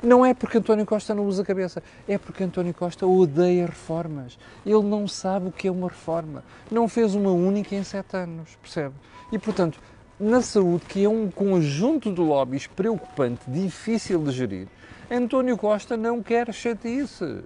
Não 0.00 0.24
é 0.24 0.32
porque 0.32 0.58
António 0.58 0.86
Costa 0.86 1.12
não 1.12 1.26
usa 1.26 1.42
a 1.42 1.44
cabeça, 1.44 1.82
é 2.06 2.16
porque 2.16 2.44
António 2.44 2.72
Costa 2.72 3.04
odeia 3.04 3.66
reformas. 3.66 4.38
Ele 4.64 4.84
não 4.84 5.08
sabe 5.08 5.48
o 5.48 5.52
que 5.52 5.66
é 5.66 5.72
uma 5.72 5.88
reforma. 5.88 6.44
Não 6.70 6.86
fez 6.86 7.16
uma 7.16 7.32
única 7.32 7.74
em 7.74 7.82
sete 7.82 8.16
anos, 8.16 8.56
percebe? 8.62 8.94
E, 9.32 9.38
portanto, 9.40 9.80
na 10.20 10.40
saúde, 10.40 10.84
que 10.86 11.04
é 11.04 11.08
um 11.08 11.28
conjunto 11.28 12.12
de 12.12 12.20
lobbies 12.20 12.68
preocupante, 12.68 13.42
difícil 13.48 14.22
de 14.22 14.30
gerir, 14.30 14.68
António 15.10 15.58
Costa 15.58 15.96
não 15.96 16.22
quer 16.22 16.52
chatices. 16.54 17.44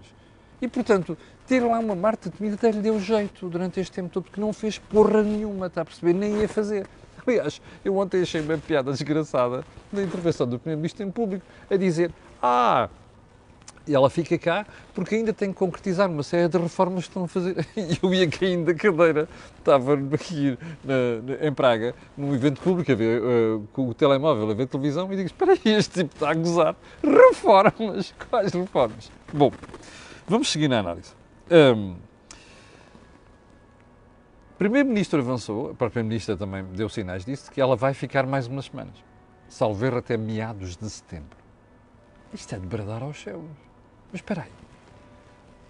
E, 0.60 0.68
portanto, 0.68 1.16
ter 1.46 1.60
lá 1.60 1.78
uma 1.78 1.94
Marta 1.94 2.30
Temido 2.30 2.56
até 2.56 2.70
lhe 2.70 2.80
deu 2.80 3.00
jeito 3.00 3.48
durante 3.48 3.80
este 3.80 3.92
tempo 3.92 4.10
todo, 4.10 4.24
porque 4.24 4.40
não 4.40 4.52
fez 4.52 4.78
porra 4.78 5.22
nenhuma, 5.22 5.68
está 5.68 5.80
a 5.80 5.84
perceber? 5.86 6.12
Nem 6.12 6.40
ia 6.40 6.48
fazer. 6.48 6.86
Aliás, 7.26 7.60
eu 7.84 7.96
ontem 7.96 8.22
achei 8.22 8.40
uma 8.40 8.58
piada 8.58 8.90
desgraçada 8.90 9.64
na 9.92 10.02
intervenção 10.02 10.46
do 10.46 10.58
Primeiro-Ministro 10.58 11.06
em 11.06 11.10
público, 11.10 11.44
a 11.70 11.76
dizer: 11.76 12.10
Ah, 12.42 12.88
e 13.86 13.94
ela 13.94 14.08
fica 14.08 14.38
cá 14.38 14.66
porque 14.94 15.14
ainda 15.16 15.32
tem 15.32 15.52
que 15.52 15.58
concretizar 15.58 16.08
uma 16.08 16.22
série 16.22 16.48
de 16.48 16.58
reformas 16.58 17.04
que 17.04 17.10
estão 17.10 17.24
a 17.24 17.28
fazer. 17.28 17.66
E 17.76 17.98
eu 18.02 18.14
ia 18.14 18.28
caindo 18.28 18.66
da 18.66 18.74
cadeira, 18.74 19.28
estava 19.58 19.94
aqui 20.14 20.58
na, 20.84 20.94
na, 21.22 21.46
em 21.46 21.52
Praga, 21.52 21.94
num 22.16 22.34
evento 22.34 22.60
público, 22.60 22.90
a 22.92 22.94
ver, 22.94 23.22
uh, 23.22 23.66
com 23.72 23.88
o 23.88 23.94
telemóvel 23.94 24.50
a 24.50 24.54
ver 24.54 24.66
televisão, 24.66 25.12
e 25.12 25.16
digo: 25.16 25.26
Espera 25.26 25.52
aí, 25.52 25.72
este 25.72 26.02
tipo 26.02 26.14
está 26.14 26.30
a 26.30 26.34
gozar. 26.34 26.76
Reformas? 27.02 28.14
Quais 28.30 28.52
reformas? 28.52 29.10
Bom, 29.32 29.50
vamos 30.28 30.50
seguir 30.50 30.68
na 30.68 30.80
análise. 30.80 31.12
Um, 31.50 31.96
Primeiro-Ministro 34.62 35.19
avançou, 35.19 35.73
a 35.73 35.75
própria 35.75 36.04
Ministra 36.04 36.37
também 36.37 36.62
deu 36.62 36.88
sinais 36.88 37.25
disso, 37.25 37.50
que 37.50 37.61
ela 37.61 37.75
vai 37.75 37.92
ficar 37.92 38.25
mais 38.25 38.47
umas 38.47 38.66
semanas. 38.66 38.95
Salver 39.49 39.92
até 39.92 40.16
meados 40.16 40.76
de 40.76 40.88
setembro. 40.88 41.37
Isto 42.33 42.54
é 42.54 42.59
de 42.61 42.66
bradar 42.69 43.02
aos 43.02 43.21
céus. 43.21 43.42
Mas 44.12 44.21
espera 44.21 44.42
aí. 44.42 44.52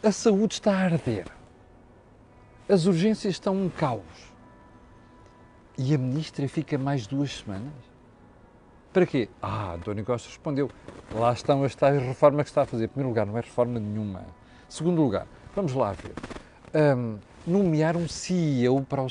A 0.06 0.12
saúde 0.12 0.52
está 0.52 0.72
a 0.72 0.80
arder. 0.80 1.24
As 2.68 2.84
urgências 2.84 3.32
estão 3.32 3.56
um 3.56 3.70
caos. 3.70 4.02
E 5.78 5.94
a 5.94 5.96
Ministra 5.96 6.46
fica 6.46 6.76
mais 6.76 7.06
duas 7.06 7.38
semanas? 7.38 7.72
Para 8.92 9.06
quê? 9.06 9.26
Ah, 9.40 9.72
António 9.72 10.04
Costa 10.04 10.28
respondeu. 10.28 10.70
Lá 11.14 11.32
estão 11.32 11.64
as 11.64 11.74
tais 11.74 11.98
reformas 12.02 12.44
que 12.44 12.50
está 12.50 12.60
a 12.60 12.66
fazer. 12.66 12.84
Em 12.84 12.88
primeiro 12.88 13.08
lugar, 13.08 13.24
não 13.24 13.38
é 13.38 13.40
reforma 13.40 13.80
nenhuma. 13.80 14.26
Segundo 14.68 15.00
lugar, 15.00 15.26
vamos 15.56 15.72
lá 15.72 15.92
ver. 15.92 16.12
Um, 16.74 17.31
nomear 17.46 17.96
um 17.96 18.06
CEO 18.06 18.82
para 18.82 19.02
o, 19.02 19.06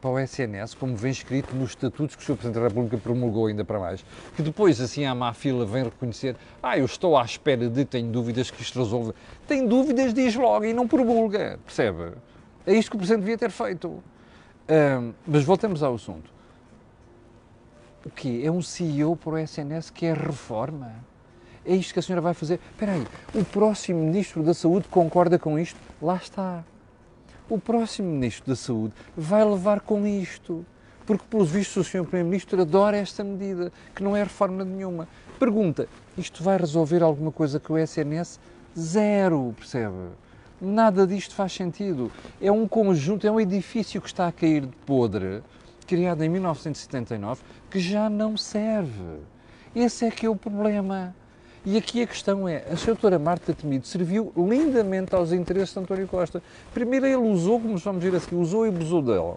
para 0.00 0.10
o 0.10 0.18
SNS, 0.18 0.74
como 0.74 0.96
vem 0.96 1.10
escrito 1.10 1.54
nos 1.54 1.70
estatutos 1.70 2.16
que 2.16 2.22
o 2.22 2.24
Sr. 2.24 2.36
Presidente 2.36 2.60
da 2.62 2.68
República 2.68 2.96
promulgou 2.96 3.46
ainda 3.46 3.64
para 3.64 3.78
mais, 3.78 4.04
que 4.34 4.42
depois, 4.42 4.80
assim, 4.80 5.04
à 5.04 5.14
má 5.14 5.32
fila, 5.34 5.66
vem 5.66 5.84
reconhecer, 5.84 6.36
ah, 6.62 6.78
eu 6.78 6.84
estou 6.84 7.16
à 7.16 7.24
espera 7.24 7.68
de, 7.68 7.84
tenho 7.84 8.10
dúvidas 8.10 8.50
que 8.50 8.62
isto 8.62 8.78
resolva. 8.78 9.14
Tem 9.46 9.66
dúvidas, 9.66 10.14
diz 10.14 10.34
logo 10.34 10.64
e 10.64 10.72
não 10.72 10.88
promulga, 10.88 11.58
percebe? 11.64 12.12
É 12.66 12.74
isto 12.74 12.90
que 12.90 12.96
o 12.96 12.98
Presidente 12.98 13.20
devia 13.20 13.38
ter 13.38 13.50
feito. 13.50 14.02
Um, 14.68 15.12
mas 15.26 15.44
voltemos 15.44 15.82
ao 15.82 15.94
assunto. 15.94 16.30
O 18.04 18.10
quê? 18.10 18.42
É 18.44 18.50
um 18.50 18.62
CEO 18.62 19.16
para 19.16 19.34
o 19.34 19.38
SNS 19.38 19.90
que 19.90 20.06
é 20.06 20.12
reforma? 20.12 20.92
É 21.64 21.74
isto 21.74 21.92
que 21.92 21.98
a 21.98 22.02
senhora 22.02 22.20
vai 22.20 22.34
fazer? 22.34 22.60
Espera 22.70 22.92
aí, 22.92 23.06
o 23.34 23.44
próximo 23.44 24.00
Ministro 24.00 24.42
da 24.42 24.54
Saúde 24.54 24.86
concorda 24.88 25.38
com 25.38 25.58
isto? 25.58 25.78
Lá 26.00 26.16
está 26.16 26.64
o 27.48 27.58
próximo 27.58 28.10
Ministro 28.10 28.46
da 28.46 28.56
Saúde 28.56 28.94
vai 29.16 29.44
levar 29.44 29.80
com 29.80 30.06
isto. 30.06 30.64
Porque, 31.06 31.24
pelos 31.30 31.48
vistos, 31.50 31.86
o 31.86 31.88
Sr. 31.88 32.02
Primeiro-Ministro 32.02 32.60
adora 32.60 32.96
esta 32.96 33.22
medida, 33.22 33.72
que 33.94 34.02
não 34.02 34.16
é 34.16 34.24
reforma 34.24 34.64
nenhuma. 34.64 35.06
Pergunta: 35.38 35.88
isto 36.18 36.42
vai 36.42 36.56
resolver 36.56 37.02
alguma 37.02 37.30
coisa 37.30 37.60
com 37.60 37.74
o 37.74 37.78
SNS? 37.78 38.40
Zero, 38.76 39.54
percebe? 39.56 39.94
Nada 40.60 41.06
disto 41.06 41.34
faz 41.34 41.52
sentido. 41.52 42.10
É 42.40 42.50
um 42.50 42.66
conjunto, 42.66 43.26
é 43.26 43.30
um 43.30 43.38
edifício 43.38 44.00
que 44.00 44.08
está 44.08 44.26
a 44.26 44.32
cair 44.32 44.62
de 44.62 44.76
podre, 44.84 45.42
criado 45.86 46.22
em 46.24 46.28
1979, 46.28 47.42
que 47.70 47.78
já 47.78 48.10
não 48.10 48.36
serve. 48.36 49.20
Esse 49.74 50.06
é 50.06 50.10
que 50.10 50.26
é 50.26 50.28
o 50.28 50.34
problema. 50.34 51.14
E 51.66 51.76
aqui 51.76 52.00
a 52.00 52.06
questão 52.06 52.48
é, 52.48 52.64
a 52.70 52.86
doutora 52.86 53.18
Marta 53.18 53.52
Temido 53.52 53.88
serviu 53.88 54.32
lindamente 54.36 55.12
aos 55.16 55.32
interesses 55.32 55.74
de 55.74 55.80
António 55.80 56.06
Costa. 56.06 56.40
Primeiro 56.72 57.04
ele 57.04 57.16
usou, 57.16 57.58
como 57.58 57.76
vamos 57.76 58.04
ver 58.04 58.14
aqui, 58.14 58.36
usou 58.36 58.64
e 58.64 58.68
abusou 58.68 59.02
dela. 59.02 59.36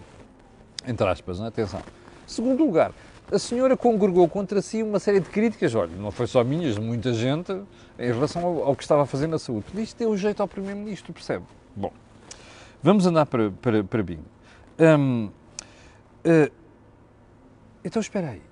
Entre 0.88 1.08
aspas, 1.08 1.40
não 1.40 1.46
é? 1.46 1.48
atenção. 1.48 1.82
Segundo 2.28 2.64
lugar, 2.64 2.92
a 3.32 3.40
senhora 3.40 3.76
congregou 3.76 4.30
contra 4.30 4.62
si 4.62 4.84
uma 4.84 5.00
série 5.00 5.20
de 5.20 5.28
críticas, 5.28 5.74
olha, 5.74 5.96
não 5.96 6.12
foi 6.12 6.28
só 6.28 6.44
minhas, 6.44 6.76
de 6.76 6.82
muita 6.82 7.14
gente, 7.14 7.52
em 7.98 8.14
relação 8.14 8.46
ao, 8.46 8.64
ao 8.64 8.76
que 8.76 8.84
estava 8.84 9.02
a 9.02 9.06
fazer 9.08 9.26
na 9.26 9.40
saúde. 9.40 9.66
Isto 9.74 9.98
deu 9.98 10.16
jeito 10.16 10.40
ao 10.40 10.48
Primeiro-Ministro, 10.48 11.12
percebe? 11.12 11.46
Bom, 11.76 11.92
vamos 12.84 13.08
andar 13.08 13.26
para, 13.26 13.50
para, 13.50 13.84
para 13.84 14.04
Bingo. 14.04 14.22
Hum, 14.80 15.32
uh, 16.24 16.52
então, 17.84 18.00
espera 18.00 18.30
aí. 18.30 18.49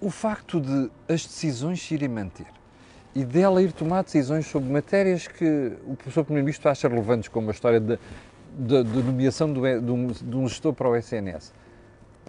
O 0.00 0.10
facto 0.10 0.60
de 0.60 0.90
as 1.08 1.24
decisões 1.24 1.80
se 1.82 1.94
irem 1.94 2.08
manter 2.08 2.46
e 3.14 3.24
dela 3.24 3.62
ir 3.62 3.72
tomar 3.72 4.04
decisões 4.04 4.46
sobre 4.46 4.70
matérias 4.70 5.26
que 5.26 5.72
o 5.86 5.96
professor 5.96 6.22
Primeiro-Ministro 6.22 6.68
acha 6.68 6.86
relevantes, 6.86 7.28
como 7.28 7.48
a 7.48 7.52
história 7.52 7.80
da 7.80 7.98
nomeação 8.84 9.52
de 9.52 9.58
um, 9.60 10.06
de 10.08 10.36
um 10.36 10.46
gestor 10.46 10.74
para 10.74 10.88
o 10.88 10.96
SNS, 10.96 11.52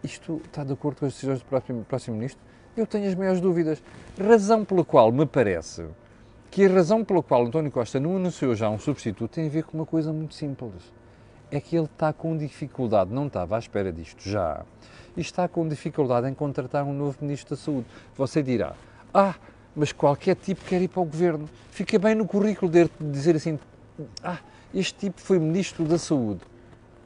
isto 0.04 0.42
está 0.46 0.64
de 0.64 0.74
acordo 0.74 1.00
com 1.00 1.06
as 1.06 1.14
decisões 1.14 1.40
do 1.40 1.46
próximo, 1.46 1.84
próximo 1.84 2.18
Ministro? 2.18 2.42
Eu 2.76 2.86
tenho 2.86 3.08
as 3.08 3.16
maiores 3.16 3.42
dúvidas. 3.42 3.82
Razão 4.18 4.64
pela 4.64 4.86
qual 4.86 5.12
me 5.12 5.26
parece 5.26 5.86
que 6.52 6.66
a 6.66 6.70
razão 6.70 7.04
pela 7.04 7.24
qual 7.24 7.46
António 7.46 7.72
Costa 7.72 8.00
não 8.00 8.16
anunciou 8.16 8.56
já 8.56 8.70
um 8.70 8.80
substituto 8.80 9.32
tem 9.32 9.48
a 9.48 9.50
ver 9.50 9.64
com 9.64 9.78
uma 9.78 9.86
coisa 9.86 10.14
muito 10.14 10.36
simples. 10.36 10.94
É 11.50 11.60
que 11.60 11.76
ele 11.76 11.86
está 11.86 12.14
com 12.14 12.38
dificuldade, 12.38 13.12
não 13.12 13.28
estava 13.28 13.56
à 13.56 13.60
espera 13.60 13.92
disto 13.92 14.22
já, 14.22 14.64
e 15.18 15.22
está 15.22 15.48
com 15.48 15.68
dificuldade 15.68 16.30
em 16.30 16.34
contratar 16.34 16.84
um 16.84 16.94
novo 16.94 17.18
Ministro 17.22 17.56
da 17.56 17.62
Saúde. 17.62 17.88
Você 18.16 18.44
dirá, 18.44 18.76
ah, 19.12 19.36
mas 19.76 19.92
qualquer 19.92 20.36
tipo 20.36 20.64
quer 20.64 20.82
ir 20.82 20.88
para 20.88 21.02
o 21.02 21.06
Governo. 21.06 21.50
Fica 21.72 21.98
bem 21.98 22.14
no 22.14 22.26
currículo 22.28 22.72
de 22.72 22.88
dizer 23.00 23.36
assim, 23.36 23.60
ah, 24.24 24.38
este 24.74 24.94
tipo 25.00 25.20
foi 25.20 25.40
Ministro 25.40 25.84
da 25.86 25.98
Saúde. 25.98 26.42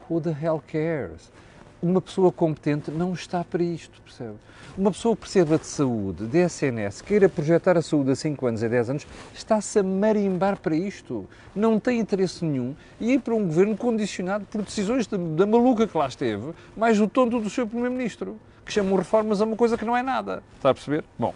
Who 0.10 0.20
the 0.20 0.36
hell 0.40 0.62
cares? 0.68 1.32
Uma 1.82 2.00
pessoa 2.02 2.32
competente 2.32 2.92
não 2.92 3.14
está 3.14 3.44
para 3.44 3.64
isto, 3.64 4.02
percebe? 4.02 4.36
Uma 4.78 4.92
pessoa 4.92 5.16
que 5.16 5.22
perceba 5.22 5.58
de 5.58 5.66
saúde, 5.66 6.28
de 6.28 6.38
SNS, 6.38 7.02
queira 7.02 7.28
projetar 7.28 7.76
a 7.76 7.82
saúde 7.82 8.12
a 8.12 8.16
5 8.16 8.46
anos, 8.46 8.64
a 8.64 8.68
10 8.68 8.90
anos, 8.90 9.08
está-se 9.34 9.80
a 9.80 9.84
marimbar 9.84 10.58
para 10.60 10.76
isto. 10.76 11.28
Não 11.54 11.80
tem 11.80 12.00
interesse 12.00 12.46
nenhum 12.46 12.76
e 13.00 13.14
ir 13.14 13.20
para 13.20 13.34
um 13.34 13.46
governo 13.46 13.76
condicionado 13.76 14.46
por 14.46 14.62
decisões 14.62 15.08
da, 15.08 15.18
da 15.18 15.46
maluca 15.46 15.88
que 15.88 15.98
lá 15.98 16.08
esteve, 16.08 16.54
mais 16.78 17.02
o 17.02 17.08
tonto 17.08 17.40
do 17.40 17.50
seu 17.50 17.68
Primeiro-Ministro, 17.68 18.40
que 18.64 18.72
chamam 18.72 18.96
reformas 18.96 19.42
a 19.42 19.46
uma 19.46 19.58
coisa 19.58 19.78
que 19.78 19.84
não 19.84 19.98
é 19.98 20.04
nada. 20.04 20.44
Está 20.56 20.70
a 20.70 20.74
perceber? 20.74 21.04
Bom. 21.18 21.34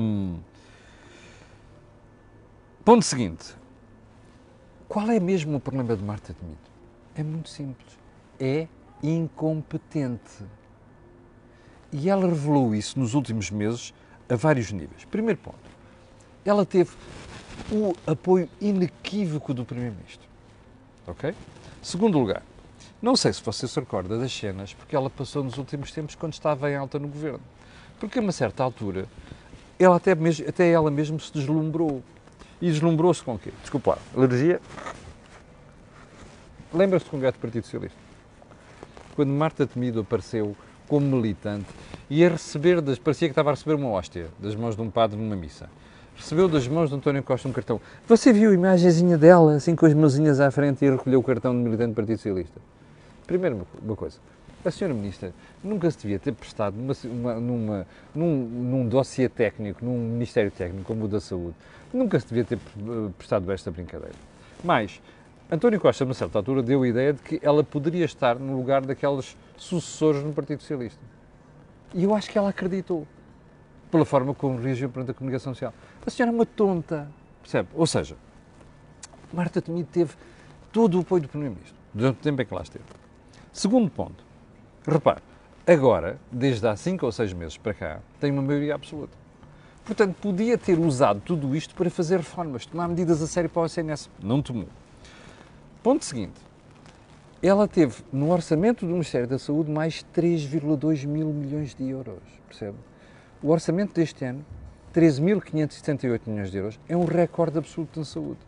Hum, 0.00 0.38
ponto 2.84 3.04
seguinte. 3.04 3.54
Qual 4.88 5.08
é 5.08 5.20
mesmo 5.20 5.56
o 5.56 5.60
problema 5.60 5.96
de 5.96 6.02
Marta 6.02 6.34
Temido? 6.34 6.58
É 7.14 7.22
muito 7.22 7.48
simples. 7.48 7.96
É 8.38 8.66
incompetente. 9.02 10.44
E 11.92 12.08
ela 12.08 12.26
revelou 12.26 12.74
isso 12.74 12.98
nos 12.98 13.14
últimos 13.14 13.50
meses 13.50 13.92
a 14.28 14.36
vários 14.36 14.72
níveis. 14.72 15.04
Primeiro 15.04 15.38
ponto, 15.40 15.58
ela 16.44 16.64
teve 16.64 16.90
o 17.70 17.94
apoio 18.06 18.48
inequívoco 18.60 19.52
do 19.52 19.64
Primeiro-Ministro. 19.64 20.28
Ok? 21.06 21.34
Segundo 21.82 22.18
lugar, 22.18 22.42
não 23.00 23.16
sei 23.16 23.32
se 23.32 23.42
você 23.42 23.66
se 23.66 23.78
recorda 23.78 24.18
das 24.18 24.32
cenas, 24.32 24.72
porque 24.72 24.94
ela 24.94 25.10
passou 25.10 25.42
nos 25.42 25.58
últimos 25.58 25.90
tempos 25.92 26.14
quando 26.14 26.32
estava 26.32 26.70
em 26.70 26.76
alta 26.76 26.98
no 26.98 27.08
governo. 27.08 27.40
Porque 27.98 28.18
a 28.18 28.22
uma 28.22 28.32
certa 28.32 28.62
altura, 28.62 29.06
ela 29.78 29.96
até, 29.96 30.14
mesmo, 30.14 30.48
até 30.48 30.70
ela 30.70 30.90
mesma 30.90 31.18
se 31.18 31.32
deslumbrou. 31.32 32.02
E 32.60 32.70
deslumbrou-se 32.70 33.22
com 33.22 33.34
o 33.34 33.38
quê? 33.38 33.52
Desculpa 33.60 33.98
alergia. 34.16 34.60
Lembra-se 36.72 37.04
do 37.04 37.10
Congresso 37.10 37.38
do 37.38 37.40
Partido 37.40 37.64
Socialista? 37.64 38.11
Quando 39.14 39.30
Marta 39.30 39.66
Temido 39.66 40.00
apareceu 40.00 40.56
como 40.88 41.06
militante 41.06 41.66
e 42.10 42.24
a 42.24 42.28
receber, 42.28 42.80
das, 42.80 42.98
parecia 42.98 43.28
que 43.28 43.32
estava 43.32 43.50
a 43.50 43.54
receber 43.54 43.74
uma 43.74 43.88
hóstia 43.88 44.26
das 44.38 44.54
mãos 44.54 44.76
de 44.76 44.82
um 44.82 44.90
padre 44.90 45.16
numa 45.16 45.36
missa. 45.36 45.70
Recebeu 46.14 46.48
das 46.48 46.68
mãos 46.68 46.90
de 46.90 46.96
António 46.96 47.22
Costa 47.22 47.48
um 47.48 47.52
cartão. 47.52 47.80
Você 48.06 48.32
viu 48.32 48.50
a 48.50 48.54
imagenzinha 48.54 49.16
dela, 49.16 49.54
assim 49.54 49.74
com 49.74 49.86
as 49.86 49.94
mãozinhas 49.94 50.40
à 50.40 50.50
frente 50.50 50.84
e 50.84 50.90
recolheu 50.90 51.20
o 51.20 51.22
cartão 51.22 51.52
de 51.52 51.58
militante 51.58 51.92
do 51.92 51.94
Partido 51.94 52.16
Socialista? 52.18 52.60
Primeiro, 53.26 53.66
uma 53.82 53.96
coisa. 53.96 54.18
A 54.64 54.70
senhora 54.70 54.94
Ministra 54.94 55.32
nunca 55.64 55.90
se 55.90 55.98
devia 55.98 56.18
ter 56.18 56.32
prestado 56.32 56.76
numa, 56.76 56.94
uma, 57.04 57.34
numa, 57.40 57.86
num, 58.14 58.36
num 58.46 58.88
dossiê 58.88 59.28
técnico, 59.28 59.84
num 59.84 59.98
Ministério 59.98 60.52
Técnico 60.52 60.84
como 60.84 61.06
o 61.06 61.08
da 61.08 61.20
Saúde, 61.20 61.56
nunca 61.92 62.20
se 62.20 62.28
devia 62.28 62.44
ter 62.44 62.58
prestado 63.18 63.50
esta 63.50 63.72
brincadeira. 63.72 64.14
Mas 64.62 65.00
António 65.52 65.78
Costa, 65.78 66.02
a 66.02 66.14
certa 66.14 66.38
altura, 66.38 66.62
deu 66.62 66.82
a 66.82 66.88
ideia 66.88 67.12
de 67.12 67.20
que 67.20 67.38
ela 67.42 67.62
poderia 67.62 68.06
estar 68.06 68.38
no 68.38 68.56
lugar 68.56 68.80
daqueles 68.80 69.36
sucessores 69.54 70.24
no 70.24 70.32
Partido 70.32 70.62
Socialista. 70.62 70.98
E 71.92 72.04
eu 72.04 72.14
acho 72.14 72.30
que 72.30 72.38
ela 72.38 72.48
acreditou, 72.48 73.06
pela 73.90 74.06
forma 74.06 74.32
como 74.32 74.58
reagiu 74.58 74.88
perante 74.88 75.10
a 75.10 75.14
comunicação 75.14 75.52
social. 75.52 75.74
A 76.06 76.10
senhora 76.10 76.32
é 76.32 76.34
uma 76.34 76.46
tonta, 76.46 77.06
percebe? 77.42 77.68
Ou 77.74 77.86
seja, 77.86 78.16
Marta 79.30 79.60
Temido 79.60 79.90
teve 79.92 80.14
todo 80.72 80.96
o 80.96 81.00
apoio 81.02 81.20
do 81.20 81.28
Primeiro-Ministro, 81.28 81.76
durante 81.92 82.16
o 82.16 82.22
tempo 82.22 82.40
em 82.40 82.46
que 82.46 82.54
lá 82.54 82.62
esteve. 82.62 82.86
Segundo 83.52 83.90
ponto, 83.90 84.24
repare, 84.88 85.20
agora, 85.66 86.18
desde 86.30 86.66
há 86.66 86.74
cinco 86.76 87.04
ou 87.04 87.12
seis 87.12 87.34
meses 87.34 87.58
para 87.58 87.74
cá, 87.74 88.00
tem 88.18 88.32
uma 88.32 88.40
maioria 88.40 88.74
absoluta. 88.74 89.14
Portanto, 89.84 90.16
podia 90.18 90.56
ter 90.56 90.78
usado 90.78 91.20
tudo 91.20 91.54
isto 91.54 91.74
para 91.74 91.90
fazer 91.90 92.16
reformas, 92.16 92.64
tomar 92.64 92.88
medidas 92.88 93.20
a 93.20 93.26
sério 93.26 93.50
para 93.50 93.60
o 93.60 93.66
SNS. 93.66 94.08
Não 94.22 94.40
tomou. 94.40 94.68
Ponto 95.82 96.04
seguinte. 96.04 96.40
Ela 97.42 97.66
teve 97.66 98.04
no 98.12 98.30
orçamento 98.30 98.86
do 98.86 98.92
Ministério 98.92 99.26
da 99.26 99.36
Saúde 99.36 99.68
mais 99.68 100.06
3,2 100.14 101.06
mil 101.08 101.26
milhões 101.32 101.74
de 101.74 101.88
euros, 101.88 102.22
percebe? 102.46 102.76
O 103.42 103.50
orçamento 103.50 103.92
deste 103.92 104.24
ano, 104.24 104.44
13.578 104.94 106.20
milhões 106.26 106.52
de 106.52 106.58
euros, 106.58 106.78
é 106.88 106.96
um 106.96 107.04
recorde 107.04 107.58
absoluto 107.58 107.98
na 107.98 108.04
saúde. 108.04 108.38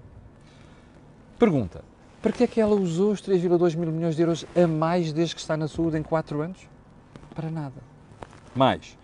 Pergunta, 1.36 1.82
para 2.22 2.30
que 2.30 2.44
é 2.44 2.46
que 2.46 2.60
ela 2.60 2.76
usou 2.76 3.10
os 3.10 3.20
3,2 3.20 3.76
mil 3.76 3.90
milhões 3.90 4.14
de 4.14 4.22
euros 4.22 4.46
a 4.54 4.68
mais 4.68 5.12
desde 5.12 5.34
que 5.34 5.40
está 5.40 5.56
na 5.56 5.66
saúde 5.66 5.98
em 5.98 6.04
4 6.04 6.40
anos? 6.40 6.68
Para 7.34 7.50
nada. 7.50 7.82
Mais. 8.54 8.96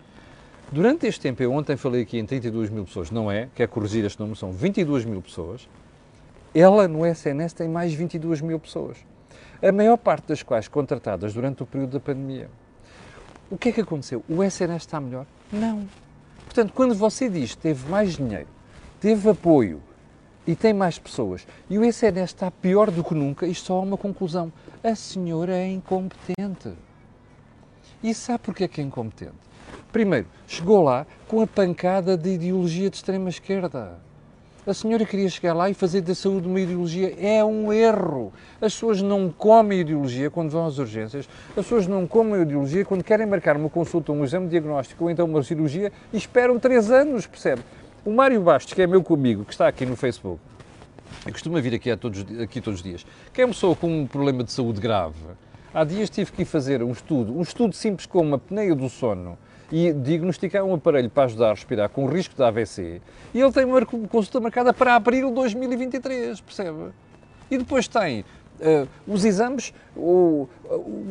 Durante 0.71 1.05
este 1.05 1.19
tempo, 1.19 1.43
eu 1.43 1.51
ontem 1.51 1.75
falei 1.75 2.03
aqui 2.03 2.17
em 2.17 2.25
32 2.25 2.69
mil 2.69 2.85
pessoas, 2.85 3.11
não 3.11 3.29
é? 3.29 3.49
Quer 3.53 3.67
corrigir 3.67 4.05
este 4.05 4.17
número, 4.21 4.37
são 4.37 4.53
22 4.53 5.03
mil 5.03 5.21
pessoas. 5.21 5.67
Ela, 6.53 6.87
no 6.87 7.05
SNS, 7.05 7.53
tem 7.53 7.69
mais 7.69 7.93
22 7.93 8.41
mil 8.41 8.59
pessoas, 8.59 8.97
a 9.61 9.71
maior 9.71 9.95
parte 9.95 10.27
das 10.27 10.43
quais 10.43 10.67
contratadas 10.67 11.33
durante 11.33 11.63
o 11.63 11.65
período 11.65 11.93
da 11.93 11.99
pandemia. 11.99 12.49
O 13.49 13.57
que 13.57 13.69
é 13.69 13.71
que 13.71 13.81
aconteceu? 13.81 14.23
O 14.27 14.43
SNS 14.43 14.83
está 14.83 14.99
melhor? 14.99 15.25
Não. 15.51 15.87
Portanto, 16.43 16.73
quando 16.73 16.93
você 16.93 17.29
diz 17.29 17.55
que 17.55 17.61
teve 17.61 17.89
mais 17.89 18.17
dinheiro, 18.17 18.47
teve 18.99 19.29
apoio 19.29 19.81
e 20.45 20.53
tem 20.53 20.73
mais 20.73 20.99
pessoas, 20.99 21.47
e 21.69 21.77
o 21.77 21.85
SNS 21.85 22.31
está 22.31 22.51
pior 22.51 22.91
do 22.91 23.03
que 23.03 23.13
nunca, 23.13 23.47
isto 23.47 23.67
só 23.67 23.77
há 23.77 23.81
uma 23.81 23.97
conclusão. 23.97 24.51
A 24.83 24.93
senhora 24.95 25.55
é 25.55 25.69
incompetente. 25.71 26.73
E 28.03 28.13
sabe 28.13 28.39
porquê 28.39 28.67
que 28.67 28.81
é 28.81 28.83
incompetente? 28.83 29.35
Primeiro, 29.91 30.27
chegou 30.47 30.83
lá 30.83 31.05
com 31.27 31.41
a 31.41 31.47
pancada 31.47 32.17
de 32.17 32.31
ideologia 32.31 32.89
de 32.89 32.97
extrema-esquerda. 32.97 33.99
A 34.65 34.75
senhora 34.75 35.03
queria 35.07 35.27
chegar 35.27 35.55
lá 35.55 35.71
e 35.71 35.73
fazer 35.73 36.01
da 36.01 36.13
saúde 36.13 36.47
uma 36.47 36.59
ideologia. 36.59 37.15
É 37.19 37.43
um 37.43 37.73
erro. 37.73 38.31
As 38.61 38.73
pessoas 38.75 39.01
não 39.01 39.27
comem 39.27 39.79
ideologia 39.79 40.29
quando 40.29 40.51
vão 40.51 40.67
às 40.67 40.77
urgências. 40.77 41.27
As 41.49 41.55
pessoas 41.55 41.87
não 41.87 42.05
comem 42.05 42.39
ideologia 42.43 42.85
quando 42.85 43.03
querem 43.03 43.25
marcar 43.25 43.57
uma 43.57 43.71
consulta, 43.71 44.11
um 44.11 44.23
exame 44.23 44.47
diagnóstico 44.47 45.05
ou 45.05 45.09
então 45.09 45.25
uma 45.25 45.41
cirurgia 45.41 45.91
e 46.13 46.17
esperam 46.17 46.59
três 46.59 46.91
anos, 46.91 47.25
percebe? 47.25 47.63
O 48.05 48.11
Mário 48.11 48.39
Bastos, 48.39 48.75
que 48.75 48.83
é 48.83 48.85
meu 48.85 49.01
comigo, 49.01 49.43
que 49.43 49.51
está 49.51 49.67
aqui 49.67 49.83
no 49.83 49.95
Facebook, 49.95 50.39
e 51.25 51.31
costuma 51.31 51.59
vir 51.59 51.73
aqui, 51.73 51.89
a 51.89 51.97
todos, 51.97 52.23
aqui 52.39 52.61
todos 52.61 52.81
os 52.81 52.83
dias, 52.83 53.03
que 53.33 53.41
é 53.41 53.45
uma 53.45 53.53
pessoa 53.53 53.75
com 53.75 54.01
um 54.01 54.05
problema 54.05 54.43
de 54.43 54.51
saúde 54.51 54.79
grave. 54.79 55.15
Há 55.73 55.83
dias 55.83 56.07
tive 56.07 56.31
que 56.31 56.43
ir 56.43 56.45
fazer 56.45 56.83
um 56.83 56.91
estudo, 56.91 57.35
um 57.35 57.41
estudo 57.41 57.73
simples 57.73 58.05
como 58.05 58.27
uma 58.27 58.35
apneia 58.35 58.75
do 58.75 58.89
sono, 58.89 59.39
e 59.71 59.93
diagnosticar 59.93 60.63
um 60.63 60.73
aparelho 60.73 61.09
para 61.09 61.23
ajudar 61.23 61.47
a 61.47 61.53
respirar 61.53 61.89
com 61.89 62.05
risco 62.05 62.35
de 62.35 62.43
AVC 62.43 63.01
e 63.33 63.39
ele 63.39 63.51
tem 63.51 63.63
uma 63.63 63.85
consulta 63.85 64.39
marcada 64.39 64.73
para 64.73 64.95
abril 64.95 65.29
de 65.29 65.35
2023, 65.35 66.41
percebe? 66.41 66.91
E 67.49 67.57
depois 67.57 67.87
tem 67.87 68.21
uh, 68.59 68.87
os 69.07 69.25
exames, 69.25 69.73
o, 69.95 70.47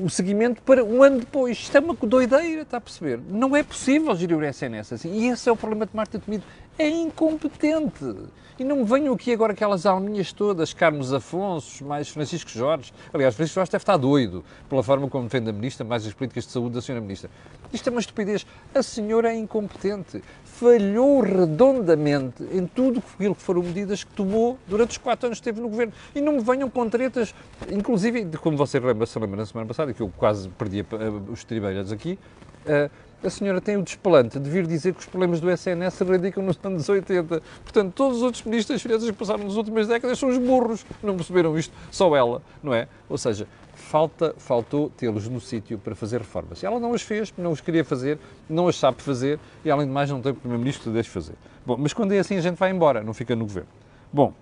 o 0.02 0.08
seguimento 0.08 0.62
para 0.62 0.84
um 0.84 1.02
ano 1.02 1.20
depois. 1.20 1.58
Isto 1.58 1.76
é 1.76 1.80
uma 1.80 1.94
doideira, 1.94 2.62
está 2.62 2.76
a 2.76 2.80
perceber? 2.80 3.20
Não 3.28 3.56
é 3.56 3.62
possível 3.62 4.14
gerir 4.14 4.36
o 4.36 4.44
SNS 4.44 4.92
assim. 4.92 5.12
E 5.12 5.28
esse 5.28 5.48
é 5.48 5.52
o 5.52 5.56
problema 5.56 5.86
de 5.86 5.94
Marta 5.94 6.18
Temido. 6.18 6.44
É 6.80 6.88
incompetente. 6.88 8.16
E 8.58 8.64
não 8.64 8.76
me 8.76 8.84
venham 8.84 9.14
aqui 9.14 9.32
agora 9.32 9.52
aquelas 9.52 9.86
alminhas 9.86 10.32
todas, 10.32 10.72
Carlos 10.74 11.12
Afonso, 11.12 11.84
mais 11.84 12.08
Francisco 12.08 12.50
Jorge. 12.50 12.92
Aliás, 13.12 13.34
Francisco 13.34 13.54
Jorge 13.54 13.70
deve 13.70 13.82
estar 13.82 13.96
doido 13.96 14.44
pela 14.68 14.82
forma 14.82 15.08
como 15.08 15.24
defende 15.24 15.48
a 15.48 15.52
Ministra, 15.52 15.84
mais 15.84 16.06
as 16.06 16.12
políticas 16.12 16.44
de 16.44 16.52
saúde 16.52 16.74
da 16.74 16.80
Sra. 16.80 17.00
Ministra. 17.00 17.30
Isto 17.72 17.88
é 17.88 17.90
uma 17.90 18.00
estupidez. 18.00 18.46
A 18.74 18.82
senhora 18.82 19.32
é 19.32 19.36
incompetente. 19.36 20.22
Falhou 20.44 21.20
redondamente 21.20 22.42
em 22.52 22.66
tudo 22.66 23.02
aquilo 23.14 23.34
que 23.34 23.42
foram 23.42 23.62
medidas 23.62 24.04
que 24.04 24.12
tomou 24.12 24.58
durante 24.66 24.90
os 24.90 24.98
quatro 24.98 25.26
anos 25.26 25.38
que 25.38 25.48
esteve 25.48 25.60
no 25.60 25.68
governo. 25.68 25.92
E 26.14 26.20
não 26.20 26.34
me 26.34 26.42
venham 26.42 26.68
com 26.68 26.88
tretas, 26.88 27.34
inclusive, 27.70 28.26
como 28.38 28.56
você 28.58 28.78
lembra, 28.78 29.06
se 29.06 29.18
lembra 29.18 29.38
na 29.38 29.46
semana 29.46 29.66
passada, 29.66 29.94
que 29.94 30.02
eu 30.02 30.12
quase 30.16 30.48
perdi 30.50 30.84
os 31.30 31.44
tribeiros 31.44 31.92
aqui, 31.92 32.18
uh, 32.66 32.90
a 33.22 33.30
senhora 33.30 33.60
tem 33.60 33.76
o 33.76 33.82
despelante 33.82 34.38
de 34.38 34.48
vir 34.48 34.66
dizer 34.66 34.94
que 34.94 35.00
os 35.00 35.06
problemas 35.06 35.40
do 35.40 35.50
SNS 35.50 35.94
se 35.94 36.04
radicam 36.04 36.42
nos 36.42 36.58
anos 36.62 36.88
80. 36.88 37.42
Portanto, 37.62 37.92
todos 37.94 38.18
os 38.18 38.22
outros 38.22 38.42
ministros 38.44 38.80
finanças 38.80 39.10
que 39.10 39.16
passaram 39.16 39.44
nas 39.44 39.56
últimas 39.56 39.86
décadas 39.86 40.18
são 40.18 40.28
os 40.28 40.38
burros. 40.38 40.84
Não 41.02 41.16
perceberam 41.16 41.58
isto? 41.58 41.74
Só 41.90 42.14
ela, 42.16 42.42
não 42.62 42.72
é? 42.72 42.88
Ou 43.08 43.18
seja, 43.18 43.46
falta, 43.74 44.34
faltou 44.38 44.90
tê-los 44.90 45.28
no 45.28 45.40
sítio 45.40 45.78
para 45.78 45.94
fazer 45.94 46.18
reformas. 46.18 46.62
Ela 46.62 46.78
não 46.80 46.94
as 46.94 47.02
fez, 47.02 47.32
não 47.36 47.52
as 47.52 47.60
queria 47.60 47.84
fazer, 47.84 48.18
não 48.48 48.68
as 48.68 48.76
sabe 48.76 49.02
fazer 49.02 49.38
e, 49.64 49.70
além 49.70 49.86
de 49.86 49.92
mais, 49.92 50.08
não 50.10 50.20
tem 50.20 50.32
o 50.32 50.34
Primeiro-Ministro 50.34 50.84
que 50.84 50.90
deixe 50.90 51.10
fazer. 51.10 51.34
Bom, 51.66 51.76
mas 51.76 51.92
quando 51.92 52.12
é 52.12 52.18
assim, 52.18 52.36
a 52.36 52.40
gente 52.40 52.56
vai 52.56 52.70
embora, 52.70 53.02
não 53.02 53.12
fica 53.12 53.36
no 53.36 53.44
governo. 53.44 53.68
Bom, 54.12 54.32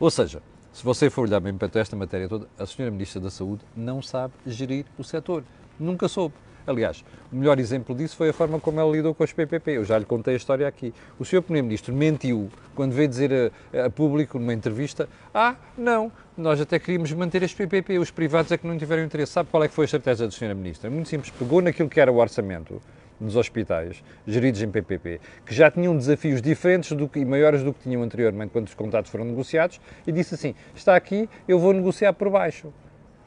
ou 0.00 0.10
seja, 0.10 0.42
se 0.72 0.82
você 0.82 1.08
for 1.08 1.22
olhar 1.28 1.40
bem 1.40 1.56
para 1.56 1.70
esta 1.80 1.94
matéria 1.94 2.28
toda, 2.28 2.48
a 2.58 2.66
senhora 2.66 2.90
Ministra 2.90 3.20
da 3.20 3.30
Saúde 3.30 3.62
não 3.76 4.02
sabe 4.02 4.34
gerir 4.46 4.86
o 4.98 5.04
setor. 5.04 5.44
Nunca 5.78 6.08
soube. 6.08 6.34
Aliás, 6.66 7.04
o 7.30 7.36
melhor 7.36 7.58
exemplo 7.58 7.94
disso 7.94 8.16
foi 8.16 8.30
a 8.30 8.32
forma 8.32 8.58
como 8.58 8.80
ela 8.80 8.90
lidou 8.90 9.14
com 9.14 9.22
os 9.22 9.32
PPP. 9.32 9.72
Eu 9.72 9.84
já 9.84 9.98
lhe 9.98 10.04
contei 10.04 10.34
a 10.34 10.36
história 10.36 10.66
aqui. 10.66 10.94
O 11.18 11.24
Sr. 11.24 11.42
Primeiro-Ministro 11.42 11.94
mentiu 11.94 12.48
quando 12.74 12.92
veio 12.92 13.08
dizer 13.08 13.52
a, 13.72 13.86
a, 13.86 13.90
público 13.90 14.38
numa 14.38 14.54
entrevista: 14.54 15.08
Ah, 15.34 15.56
não, 15.76 16.10
nós 16.36 16.60
até 16.60 16.78
queríamos 16.78 17.12
manter 17.12 17.44
as 17.44 17.52
PPP, 17.52 17.98
os 17.98 18.10
privados 18.10 18.50
é 18.50 18.56
que 18.56 18.66
não 18.66 18.78
tiveram 18.78 19.04
interesse. 19.04 19.32
Sabe 19.32 19.50
qual 19.50 19.62
é 19.62 19.68
que 19.68 19.74
foi 19.74 19.84
a 19.84 19.86
estratégia 19.86 20.26
da 20.26 20.32
Sra. 20.32 20.54
Ministra? 20.54 20.90
Muito 20.90 21.08
simples, 21.08 21.30
pegou 21.30 21.60
naquilo 21.60 21.88
que 21.88 22.00
era 22.00 22.10
o 22.10 22.16
orçamento 22.16 22.80
nos 23.20 23.36
hospitais 23.36 24.02
geridos 24.26 24.60
em 24.62 24.70
PPP, 24.70 25.20
que 25.46 25.54
já 25.54 25.70
tinham 25.70 25.96
desafios 25.96 26.42
diferentes 26.42 26.92
do 26.92 27.08
que, 27.08 27.20
e 27.20 27.24
maiores 27.24 27.62
do 27.62 27.72
que 27.72 27.82
tinham 27.82 28.02
anteriormente 28.02 28.50
quando 28.52 28.66
os 28.66 28.74
contratos 28.74 29.10
foram 29.10 29.24
negociados, 29.24 29.80
e 30.06 30.12
disse 30.12 30.34
assim: 30.34 30.54
está 30.74 30.96
aqui, 30.96 31.28
eu 31.46 31.58
vou 31.58 31.72
negociar 31.72 32.12
por 32.12 32.30
baixo. 32.30 32.72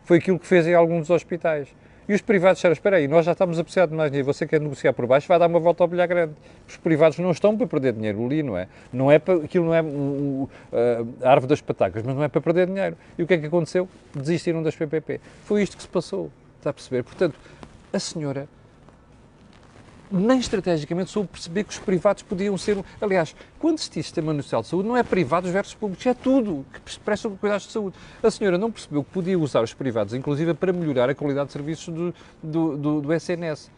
Foi 0.04 0.18
aquilo 0.18 0.40
que 0.40 0.48
fez 0.48 0.66
em 0.66 0.74
alguns 0.74 1.02
dos 1.02 1.10
hospitais. 1.10 1.68
E 2.08 2.14
os 2.14 2.22
privados 2.22 2.60
disseram, 2.60 2.72
espera 2.72 2.96
aí, 2.96 3.08
nós 3.08 3.26
já 3.26 3.34
estamos 3.34 3.60
a 3.60 3.64
precisar 3.64 3.86
de 3.86 3.94
mais 3.94 4.10
dinheiro, 4.10 4.26
você 4.26 4.48
quer 4.48 4.62
negociar 4.62 4.94
por 4.94 5.06
baixo, 5.06 5.28
vai 5.28 5.38
dar 5.38 5.48
uma 5.48 5.60
volta 5.60 5.84
ao 5.84 5.88
bilhar 5.90 6.08
grande. 6.08 6.34
Os 6.66 6.78
privados 6.78 7.18
não 7.20 7.32
estão 7.32 7.58
para 7.58 7.68
perder 7.68 7.94
dinheiro 7.94 8.26
ali, 8.26 8.42
não 8.42 8.58
é? 8.58 8.68
Não 8.94 9.12
é 9.12 9.20
para, 9.20 9.44
aquilo 9.44 9.66
não 9.66 9.76
é 9.76 9.82
uh, 9.82 10.50
a 11.22 11.30
árvore 11.30 11.50
das 11.50 11.60
patacas, 11.60 12.04
mas 12.04 12.16
não 12.16 12.24
é 12.24 12.30
para 12.30 12.40
perder 12.40 12.68
dinheiro. 12.68 12.96
E 13.18 13.24
o 13.24 13.28
que 13.28 13.34
é 13.34 13.38
que 13.38 13.48
aconteceu? 13.48 13.90
Desistiram 14.16 14.64
das 14.64 14.74
PPP. 14.74 15.20
Foi 15.44 15.62
isto 15.62 15.76
que 15.76 15.84
se 15.84 15.90
passou, 15.90 16.32
está 16.58 16.70
a 16.70 16.74
perceber? 16.74 17.04
Portanto, 17.04 17.36
a 17.92 18.00
senhora 18.00 18.48
nem 20.12 20.40
estrategicamente 20.40 21.12
soube 21.12 21.30
perceber 21.30 21.64
que 21.64 21.72
os 21.72 21.80
privados 21.80 22.24
podiam 22.24 22.58
ser. 22.58 22.84
Aliás, 23.02 23.36
quando 23.60 23.78
se 23.78 23.90
diz 23.90 24.06
Sistema 24.06 24.34
Nacional 24.34 24.62
de 24.62 24.70
Saúde, 24.70 24.88
não 24.88 24.98
é 24.98 25.04
privados 25.04 25.50
versus 25.50 25.74
públicos, 25.74 26.06
é 26.06 26.14
tudo 26.14 26.66
que 26.74 27.00
presta 27.00 27.30
cuidados 27.30 27.68
de 27.68 27.74
saúde. 27.74 27.96
A 28.22 28.32
senhora 28.32 28.58
não 28.58 28.72
percebeu 28.72 29.04
que 29.04 29.12
podia 29.12 29.38
usar 29.38 29.62
os 29.62 29.74
privados, 29.74 30.14
inclusive, 30.14 30.54
para 30.54 30.72
melhorar 30.72 31.10
a 31.10 31.16
qualidade 31.16 31.48
de 31.48 31.54
serviços 31.54 31.94
do, 31.94 32.14
do, 32.42 32.78
do, 32.78 33.02
do 33.02 33.14
SNS. 33.14 33.72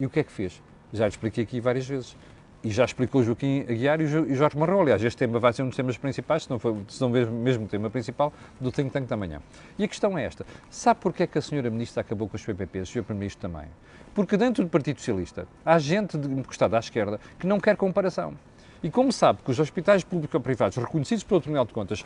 E 0.00 0.06
o 0.06 0.10
que 0.10 0.20
é 0.20 0.24
que 0.24 0.32
fez? 0.32 0.62
Já 0.92 1.04
lhe 1.04 1.10
expliquei 1.10 1.44
aqui 1.44 1.60
várias 1.60 1.86
vezes. 1.86 2.16
E 2.62 2.70
já 2.70 2.84
explicou 2.84 3.22
Joaquim 3.22 3.60
Aguiar 3.60 4.00
e 4.00 4.06
Jorge 4.34 4.58
Marrão. 4.58 4.80
Aliás, 4.80 5.02
este 5.04 5.16
tema 5.16 5.38
vai 5.38 5.52
ser 5.52 5.62
um 5.62 5.68
dos 5.68 5.76
temas 5.76 5.96
principais, 5.96 6.42
se 6.42 6.50
não 6.50 6.58
for 6.58 6.76
se 6.88 7.00
não 7.00 7.08
mesmo, 7.08 7.66
o 7.66 7.68
tema 7.68 7.88
principal, 7.88 8.32
do 8.60 8.72
Think 8.72 8.90
Tank 8.90 9.06
da 9.06 9.16
manhã. 9.16 9.40
E 9.78 9.84
a 9.84 9.88
questão 9.88 10.18
é 10.18 10.24
esta. 10.24 10.44
Sabe 10.68 11.00
porquê 11.00 11.22
é 11.22 11.26
que 11.28 11.38
a 11.38 11.42
senhora 11.42 11.70
Ministra 11.70 12.00
acabou 12.00 12.28
com 12.28 12.36
os 12.36 12.44
PPPs, 12.44 12.88
o 12.88 12.92
Sr. 12.92 13.04
Primeiro-Ministro 13.04 13.48
também? 13.48 13.68
Porque 14.12 14.36
dentro 14.36 14.64
do 14.64 14.70
Partido 14.70 14.98
Socialista 14.98 15.46
há 15.64 15.78
gente 15.78 16.16
encostada 16.16 16.76
à 16.76 16.80
esquerda 16.80 17.20
que 17.38 17.46
não 17.46 17.60
quer 17.60 17.76
comparação. 17.76 18.34
E 18.82 18.90
como 18.90 19.12
sabe 19.12 19.40
que 19.44 19.50
os 19.52 19.60
hospitais 19.60 20.02
públicos 20.02 20.34
ou 20.34 20.40
privados 20.40 20.76
reconhecidos 20.76 21.22
pelo 21.22 21.40
Tribunal 21.40 21.64
de 21.64 21.72
Contas 21.72 22.04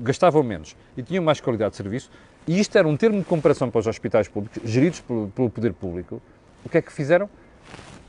gastavam 0.00 0.42
menos 0.42 0.76
e 0.96 1.02
tinham 1.02 1.22
mais 1.22 1.40
qualidade 1.40 1.70
de 1.70 1.76
serviço, 1.76 2.10
e 2.46 2.58
isto 2.58 2.76
era 2.76 2.86
um 2.86 2.96
termo 2.96 3.18
de 3.18 3.24
comparação 3.24 3.70
para 3.70 3.78
os 3.78 3.86
hospitais 3.86 4.28
públicos, 4.28 4.60
geridos 4.68 5.00
pelo, 5.00 5.28
pelo 5.28 5.48
poder 5.48 5.72
público, 5.72 6.20
o 6.64 6.68
que 6.68 6.78
é 6.78 6.82
que 6.82 6.92
fizeram? 6.92 7.28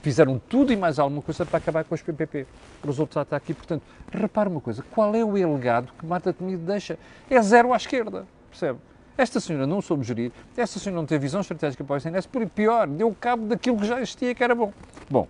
Fizeram 0.08 0.40
tudo 0.40 0.72
e 0.72 0.78
mais 0.78 1.00
alguma 1.00 1.22
coisa 1.22 1.46
para 1.46 1.58
acabar 1.58 1.84
com 1.84 1.94
os 1.94 2.02
PPP. 2.02 2.48
O 2.82 2.88
resultado 2.88 3.26
está 3.26 3.36
aqui. 3.36 3.54
Portanto, 3.54 3.84
repare 4.10 4.48
uma 4.48 4.62
coisa: 4.62 4.82
qual 4.90 5.14
é 5.14 5.22
o 5.22 5.34
legado 5.34 5.92
que 6.00 6.06
Marta 6.06 6.32
Temido 6.32 6.64
deixa? 6.66 6.98
É 7.30 7.42
zero 7.42 7.74
à 7.74 7.76
esquerda, 7.76 8.26
percebe? 8.50 8.80
Esta 9.18 9.42
senhora 9.42 9.68
não 9.68 9.82
soube 9.82 10.06
gerir, 10.06 10.32
esta 10.56 10.80
senhora 10.80 11.02
não 11.02 11.06
teve 11.06 11.24
visão 11.24 11.42
estratégica 11.42 11.84
para 11.84 11.96
o 11.96 11.98
SNS, 11.98 12.26
por 12.26 12.48
pior, 12.48 12.88
deu 12.88 13.14
cabo 13.20 13.48
daquilo 13.48 13.76
que 13.76 13.86
já 13.86 13.98
existia 13.98 14.34
que 14.34 14.42
era 14.42 14.56
bom. 14.56 14.72
Bom, 15.10 15.28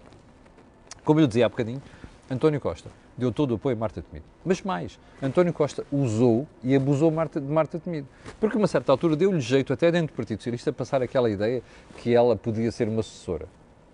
como 1.04 1.20
eu 1.22 1.26
dizia 1.26 1.48
há 1.48 1.50
bocadinho, 1.50 1.82
António 2.30 2.62
Costa 2.62 2.92
deu 3.18 3.32
todo 3.32 3.54
o 3.54 3.56
apoio 3.56 3.76
a 3.76 3.80
Marta 3.80 4.04
Temido. 4.04 4.28
Mas 4.46 4.62
mais, 4.62 5.00
António 5.20 5.54
Costa 5.54 5.88
usou 5.92 6.46
e 6.64 6.76
abusou 6.76 7.10
Marta, 7.10 7.42
de 7.42 7.52
Marta 7.52 7.80
Temido. 7.80 8.08
Porque 8.40 8.56
a 8.56 8.60
uma 8.60 8.68
certa 8.68 8.92
altura 8.92 9.16
deu-lhe 9.16 9.42
jeito, 9.42 9.74
até 9.74 9.92
dentro 9.92 10.14
do 10.14 10.16
Partido 10.16 10.38
Socialista, 10.38 10.72
passar 10.72 11.02
aquela 11.02 11.32
ideia 11.32 11.64
que 11.98 12.14
ela 12.14 12.36
podia 12.36 12.72
ser 12.72 12.88
uma 12.88 13.00
assessora. 13.00 13.48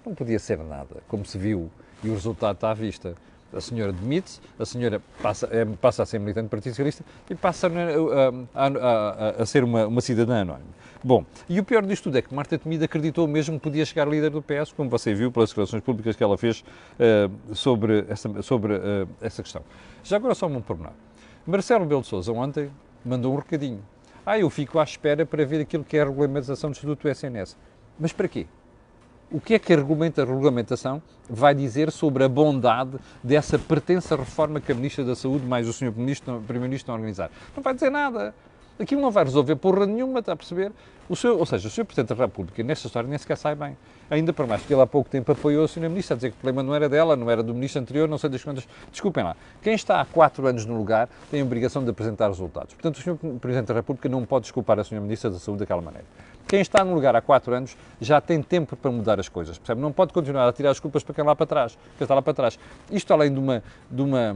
Não 0.06 0.14
podia 0.14 0.40
ser 0.40 0.58
nada, 0.60 1.02
como 1.08 1.26
se 1.26 1.38
viu, 1.38 1.70
e 2.04 2.10
o 2.10 2.14
resultado 2.14 2.56
está 2.56 2.72
à 2.72 2.74
vista 2.74 3.16
a 3.56 3.62
senhora 3.62 3.94
demite-se, 3.94 4.42
a 4.58 4.66
senhora 4.66 5.02
passa, 5.22 5.48
é, 5.52 5.66
passa 5.66 6.04
a 6.04 6.06
ser 6.06 6.20
militante 6.20 6.48
do 6.48 6.50
Partido 6.50 6.72
Socialista 6.72 7.06
e 7.30 7.36
passa 7.36 7.68
a, 7.68 8.60
a, 8.60 8.68
a, 8.68 9.30
a 9.42 9.46
ser 9.46 9.64
uma, 9.64 9.88
uma, 9.88 10.02
cidadã 10.02 10.42
anónima. 10.42 10.70
Bom, 11.04 11.26
e 11.48 11.60
o 11.60 11.64
pior 11.64 11.86
disto 11.86 12.06
tudo 12.06 12.18
é 12.18 12.22
que 12.22 12.34
Marta 12.34 12.58
Temido 12.58 12.84
acreditou 12.84 13.28
mesmo 13.28 13.58
que 13.60 13.64
podia 13.64 13.86
chegar 13.86 14.08
líder 14.08 14.30
do 14.30 14.42
PS, 14.42 14.72
como 14.76 14.90
você 14.90 15.14
viu 15.14 15.32
pelas 15.32 15.50
declarações 15.50 15.84
públicas 15.84 16.16
que 16.16 16.24
ela 16.24 16.38
fez 16.38 16.62
uh, 16.62 17.56
sobre, 17.56 18.06
essa, 18.10 18.42
sobre 18.42 18.74
uh, 18.74 19.08
essa 19.22 19.44
questão. 19.44 19.62
Já 20.04 20.16
agora 20.16 20.34
só 20.34 20.48
um 20.48 20.62
pormenor. 20.62 20.94
Marcelo 21.46 21.86
Belo 21.86 22.02
de 22.02 22.08
Souza 22.08 22.32
ontem 22.32 22.72
mandou 23.04 23.34
um 23.34 23.38
recadinho. 23.38 23.84
Ah, 24.26 24.40
eu 24.40 24.50
fico 24.50 24.80
à 24.80 24.84
espera 24.84 25.26
para 25.26 25.46
ver 25.46 25.62
aquilo 25.62 25.84
que 25.84 25.98
é 25.98 26.02
a 26.02 26.06
regulamentação 26.06 26.72
do 26.72 26.74
Estatuto 26.74 27.04
do 27.04 27.10
SNS. 27.10 27.58
Mas 28.00 28.14
para 28.14 28.30
quê? 28.30 28.48
O 29.34 29.42
que 29.42 29.56
é 29.56 29.60
que 29.60 29.74
a 29.74 29.78
regulamentação 29.78 31.02
vai 31.28 31.56
dizer 31.56 31.92
sobre 31.92 32.24
a 32.24 32.30
bondade 32.30 33.00
dessa 33.24 33.58
pertença 33.58 34.16
reforma 34.16 34.62
que 34.62 34.72
a 34.72 34.76
Ministra 34.76 35.04
da 35.04 35.16
Saúde 35.16 35.44
mais 35.44 35.68
o 35.68 35.74
Sr. 35.74 35.92
Primeiro-Ministro 35.92 36.76
estão 36.76 36.94
a 36.94 36.98
organizar? 36.98 37.32
Não 37.56 37.64
vai 37.64 37.74
dizer 37.74 37.90
nada. 37.90 38.36
Aquilo 38.80 39.02
não 39.02 39.10
vai 39.10 39.24
resolver 39.24 39.56
porra 39.56 39.88
nenhuma, 39.88 40.20
está 40.20 40.34
a 40.34 40.36
perceber? 40.36 40.72
O 41.10 41.16
senhor, 41.16 41.38
ou 41.38 41.46
seja, 41.46 41.68
o 41.68 41.72
Sr. 41.72 41.84
Presidente 41.84 42.16
da 42.16 42.26
República, 42.26 42.64
nesta 42.64 42.88
história, 42.88 43.10
nem 43.10 43.18
sequer 43.18 43.38
sai 43.38 43.56
bem. 43.56 43.76
Ainda 44.10 44.32
por 44.32 44.46
mais 44.46 44.62
que 44.62 44.74
ele 44.74 44.82
há 44.82 44.88
pouco 44.88 45.10
tempo 45.10 45.32
apoiou 45.32 45.64
a 45.64 45.68
Sra. 45.68 45.90
Ministra, 45.90 46.14
a 46.14 46.18
dizer 46.18 46.30
que 46.30 46.38
o 46.38 46.40
problema 46.40 46.62
não 46.64 46.76
era 46.76 46.88
dela, 46.88 47.16
não 47.16 47.30
era 47.30 47.42
do 47.42 47.54
Ministro 47.54 47.82
anterior, 47.82 48.08
não 48.08 48.18
sei 48.18 48.30
das 48.30 48.44
quantas. 48.44 48.68
Desculpem 48.92 49.24
lá. 49.24 49.36
Quem 49.62 49.74
está 49.74 50.00
há 50.00 50.06
quatro 50.06 50.46
anos 50.48 50.66
no 50.66 50.78
lugar 50.78 51.10
tem 51.32 51.42
a 51.42 51.44
obrigação 51.44 51.84
de 51.84 51.90
apresentar 51.90 52.28
resultados. 52.28 52.74
Portanto, 52.74 52.98
o 52.98 53.02
Sr. 53.02 53.40
Presidente 53.40 53.68
da 53.68 53.74
República 53.74 54.08
não 54.08 54.24
pode 54.26 54.44
desculpar 54.44 54.78
a 54.80 54.82
Sra. 54.84 55.00
Ministra 55.00 55.30
da 55.30 55.40
Saúde 55.40 55.60
daquela 55.60 55.82
maneira. 55.82 56.06
Quem 56.48 56.62
está 56.62 56.84
no 56.84 56.94
lugar 56.94 57.16
há 57.16 57.22
quatro 57.22 57.54
anos 57.54 57.76
já 58.00 58.22
tem 58.22 58.42
tempo 58.42 58.76
para 58.76 58.92
mudar 58.92 59.20
as 59.20 59.28
coisas, 59.28 59.58
percebe? 59.58 59.82
Não 59.82 59.92
pode 59.92 60.14
continuar 60.14 60.48
a 60.48 60.54
tirar 60.54 60.72
as 60.72 60.80
culpas 60.80 61.04
para 61.04 61.16
quem 61.16 61.24
lá 61.24 61.36
para 61.36 61.46
trás, 61.46 61.78
quem 61.98 62.06
está 62.06 62.14
lá 62.14 62.22
para 62.22 62.34
trás. 62.34 62.60
Isto 62.92 63.14
além 63.14 63.34
de 63.34 63.40
uma, 63.40 63.64
de 63.90 64.02
uma, 64.02 64.36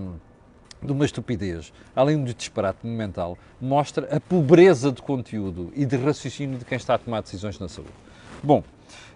de 0.82 0.92
uma 0.92 1.06
estupidez, 1.06 1.72
além 1.96 2.24
de 2.24 2.34
disparate 2.34 2.86
mental, 2.86 3.38
mostra 3.62 4.16
a 4.16 4.20
pobreza 4.20 4.92
de 4.92 5.02
conteúdo 5.02 5.72
e 5.76 5.86
de 5.86 5.98
raciocínio 5.98 6.58
de 6.58 6.66
quem 6.66 6.78
está 6.78 6.96
a 6.96 6.98
tomar 6.98 7.22
decisões 7.22 7.60
na 7.60 7.68
saúde. 7.68 7.94
Bom, 8.42 8.64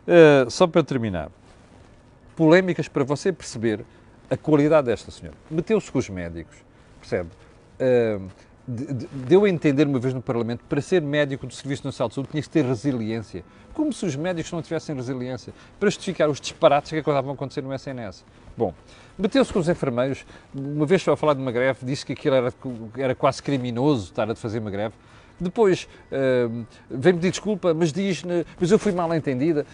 uh, 0.08 0.50
só 0.50 0.68
para 0.68 0.84
terminar, 0.84 1.30
polémicas 2.36 2.88
para 2.88 3.04
você 3.04 3.32
perceber 3.32 3.86
a 4.30 4.38
qualidade 4.38 4.88
desta 4.88 5.12
senhora. 5.12 5.38
Meteu-se 5.50 5.92
com 5.92 6.00
os 6.00 6.10
médicos, 6.10 6.56
percebe? 7.00 7.30
Uh, 7.80 8.28
deu 9.28 9.44
a 9.44 9.50
entender 9.50 9.88
uma 9.88 10.00
vez 10.00 10.14
no 10.14 10.22
Parlamento 10.22 10.64
para 10.70 10.82
ser 10.82 11.02
médico 11.02 11.46
do 11.46 11.54
Serviço 11.54 11.86
Nacional 11.86 12.10
de 12.10 12.16
Saúde 12.16 12.30
tinha 12.32 12.42
que 12.42 12.50
ter 12.50 12.64
resiliência. 12.66 13.44
Como 13.74 13.92
se 13.92 14.06
os 14.06 14.16
médicos 14.16 14.52
não 14.52 14.62
tivessem 14.62 14.96
resiliência 14.96 15.54
para 15.80 15.90
justificar 15.90 16.30
os 16.30 16.40
disparates 16.40 16.92
que 16.92 16.98
acabavam 16.98 17.32
a 17.32 17.34
acontecer 17.34 17.62
no 17.62 17.74
SNS. 17.74 18.24
Bom, 18.56 18.74
bateu-se 19.18 19.52
com 19.52 19.60
os 19.60 19.70
enfermeiros, 19.70 20.26
uma 20.54 20.86
vez 20.86 21.06
a 21.08 21.16
falar 21.16 21.34
de 21.34 21.42
uma 21.42 21.52
greve, 21.52 21.86
disse 21.86 22.06
que 22.06 22.14
aquilo 22.14 22.36
era, 22.36 22.54
era 22.98 23.16
quase 23.16 23.42
criminoso 23.42 24.06
estar 24.06 24.30
a 24.30 24.36
fazer 24.36 24.60
uma 24.60 24.72
greve. 24.72 24.94
Depois 25.40 25.88
uh, 26.12 26.66
vem 26.90 27.14
pedir 27.16 27.32
desculpa, 27.32 27.74
mas 27.74 27.92
diz, 27.92 28.24
mas 28.60 28.72
eu 28.72 28.78
fui 28.78 28.92
mal 28.92 29.14
entendida. 29.14 29.66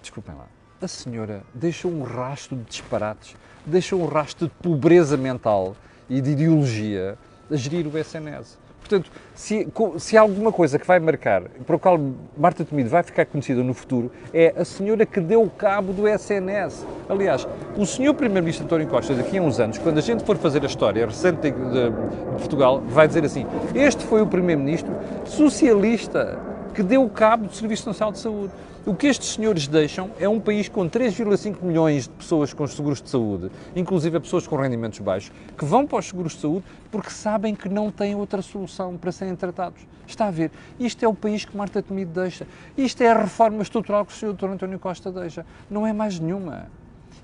Desculpem 0.00 0.34
lá, 0.34 0.46
a 0.80 0.88
senhora 0.88 1.42
deixou 1.52 1.92
um 1.92 2.02
rastro 2.02 2.56
de 2.56 2.64
disparates, 2.64 3.36
deixou 3.66 4.00
um 4.00 4.06
rastro 4.06 4.48
de 4.48 4.54
pobreza 4.54 5.16
mental 5.16 5.76
e 6.08 6.20
de 6.20 6.30
ideologia 6.30 7.18
a 7.52 7.56
gerir 7.56 7.86
o 7.86 7.98
SNS. 7.98 8.58
Portanto, 8.80 9.10
se, 9.34 9.68
se 9.98 10.16
há 10.16 10.20
alguma 10.20 10.52
coisa 10.52 10.78
que 10.78 10.86
vai 10.86 10.98
marcar, 10.98 11.42
para 11.66 11.76
o 11.76 11.78
qual 11.78 11.98
Marta 12.36 12.64
Temido 12.64 12.90
vai 12.90 13.02
ficar 13.02 13.24
conhecida 13.24 13.62
no 13.62 13.72
futuro, 13.72 14.10
é 14.34 14.52
a 14.56 14.64
senhora 14.64 15.06
que 15.06 15.20
deu 15.20 15.48
cabo 15.56 15.92
do 15.92 16.08
SNS. 16.08 16.84
Aliás, 17.08 17.46
o 17.76 17.86
senhor 17.86 18.12
Primeiro-Ministro 18.14 18.64
António 18.66 18.86
Costa, 18.88 19.14
daqui 19.14 19.38
a 19.38 19.42
uns 19.42 19.60
anos, 19.60 19.78
quando 19.78 19.98
a 19.98 20.02
gente 20.02 20.24
for 20.24 20.36
fazer 20.36 20.62
a 20.62 20.66
história 20.66 21.06
recente 21.06 21.40
de, 21.42 21.50
de, 21.52 21.90
de 21.90 22.38
Portugal, 22.38 22.82
vai 22.86 23.06
dizer 23.06 23.24
assim: 23.24 23.46
este 23.74 24.04
foi 24.04 24.20
o 24.20 24.26
Primeiro-Ministro 24.26 24.92
socialista 25.24 26.51
que 26.74 26.82
deu 26.82 27.08
cabo 27.08 27.46
do 27.46 27.54
Serviço 27.54 27.86
Nacional 27.86 28.12
de 28.12 28.18
Saúde. 28.18 28.52
O 28.84 28.94
que 28.94 29.06
estes 29.06 29.34
senhores 29.34 29.68
deixam 29.68 30.10
é 30.18 30.28
um 30.28 30.40
país 30.40 30.68
com 30.68 30.88
3,5 30.88 31.62
milhões 31.62 32.04
de 32.04 32.10
pessoas 32.10 32.52
com 32.52 32.66
seguros 32.66 33.00
de 33.00 33.08
saúde, 33.10 33.50
inclusive 33.76 34.18
pessoas 34.18 34.46
com 34.46 34.56
rendimentos 34.56 34.98
baixos, 34.98 35.30
que 35.56 35.64
vão 35.64 35.86
para 35.86 35.98
os 35.98 36.06
seguros 36.06 36.32
de 36.32 36.40
saúde 36.40 36.64
porque 36.90 37.10
sabem 37.10 37.54
que 37.54 37.68
não 37.68 37.92
têm 37.92 38.16
outra 38.16 38.42
solução 38.42 38.96
para 38.96 39.12
serem 39.12 39.36
tratados. 39.36 39.86
Está 40.06 40.26
a 40.26 40.30
ver? 40.30 40.50
Isto 40.80 41.04
é 41.04 41.08
o 41.08 41.14
país 41.14 41.44
que 41.44 41.56
Marta 41.56 41.80
Temido 41.80 42.20
deixa. 42.20 42.46
Isto 42.76 43.02
é 43.02 43.10
a 43.10 43.22
reforma 43.22 43.62
estrutural 43.62 44.04
que 44.04 44.12
o 44.12 44.16
Sr. 44.16 44.32
Dr. 44.32 44.46
António 44.46 44.78
Costa 44.78 45.12
deixa. 45.12 45.46
Não 45.70 45.86
é 45.86 45.92
mais 45.92 46.18
nenhuma. 46.18 46.66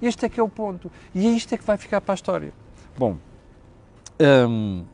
Este 0.00 0.26
é 0.26 0.28
que 0.28 0.38
é 0.38 0.42
o 0.42 0.48
ponto. 0.48 0.92
E 1.12 1.26
é 1.26 1.30
isto 1.30 1.52
é 1.52 1.58
que 1.58 1.64
vai 1.64 1.76
ficar 1.76 2.00
para 2.00 2.12
a 2.12 2.16
história. 2.16 2.52
Bom, 2.96 3.16
hum, 4.20 4.84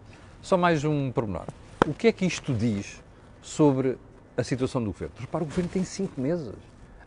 só 0.40 0.56
mais 0.56 0.82
um 0.82 1.12
pormenor. 1.12 1.46
O 1.86 1.92
que 1.92 2.08
é 2.08 2.12
que 2.12 2.24
isto 2.24 2.54
diz 2.54 3.02
sobre 3.42 3.98
a 4.36 4.42
situação 4.42 4.82
do 4.82 4.90
governo. 4.90 5.14
Repara, 5.18 5.44
o 5.44 5.46
governo 5.46 5.70
tem 5.70 5.84
cinco 5.84 6.20
meses. 6.20 6.52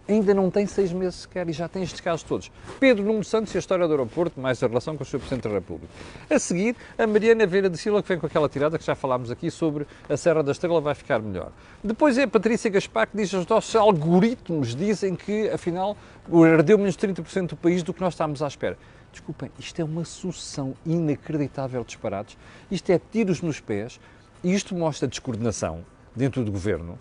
Ainda 0.09 0.33
não 0.33 0.49
tem 0.49 0.65
seis 0.65 0.93
meses 0.93 1.15
sequer 1.21 1.49
e 1.49 1.51
já 1.51 1.67
tem 1.67 1.83
estes 1.83 1.99
casos 1.99 2.23
todos. 2.23 2.49
Pedro 2.79 3.03
Nuno 3.03 3.25
Santos 3.25 3.53
e 3.53 3.57
a 3.57 3.59
história 3.59 3.85
do 3.85 3.91
aeroporto, 3.91 4.39
mais 4.39 4.63
a 4.63 4.67
relação 4.67 4.95
com 4.95 5.03
o 5.03 5.05
Sr. 5.05 5.19
Presidente 5.19 5.43
da 5.43 5.49
República. 5.49 5.91
A 6.29 6.39
seguir, 6.39 6.77
a 6.97 7.05
Mariana 7.05 7.45
Veira 7.45 7.69
de 7.69 7.77
Silva, 7.77 8.01
que 8.01 8.07
vem 8.07 8.17
com 8.17 8.25
aquela 8.25 8.47
tirada 8.47 8.79
que 8.79 8.85
já 8.85 8.95
falámos 8.95 9.29
aqui 9.29 9.51
sobre 9.51 9.85
a 10.07 10.15
Serra 10.15 10.41
da 10.41 10.53
Estrela 10.53 10.79
vai 10.79 10.95
ficar 10.95 11.19
melhor. 11.19 11.51
Depois 11.83 12.17
é 12.17 12.23
a 12.23 12.27
Patrícia 12.27 12.69
Gaspar 12.69 13.07
que 13.07 13.17
diz 13.17 13.29
que 13.29 13.35
os 13.35 13.45
nossos 13.45 13.75
algoritmos 13.75 14.73
dizem 14.73 15.13
que, 15.13 15.49
afinal, 15.49 15.97
ardeu 16.57 16.77
menos 16.77 16.95
30% 16.95 17.49
do 17.49 17.57
país 17.57 17.83
do 17.83 17.93
que 17.93 17.99
nós 17.99 18.13
estávamos 18.13 18.41
à 18.41 18.47
espera. 18.47 18.77
Desculpem, 19.11 19.51
isto 19.59 19.81
é 19.81 19.83
uma 19.83 20.05
sucessão 20.05 20.73
inacreditável 20.85 21.81
de 21.81 21.87
disparates. 21.87 22.37
Isto 22.71 22.91
é 22.93 23.01
tiros 23.11 23.41
nos 23.41 23.59
pés 23.59 23.99
e 24.41 24.53
isto 24.53 24.73
mostra 24.73 25.05
descoordenação 25.05 25.83
dentro 26.15 26.45
do 26.45 26.51
governo 26.51 26.97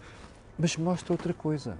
mas 0.59 0.77
mostra 0.77 1.13
outra 1.13 1.33
coisa. 1.33 1.77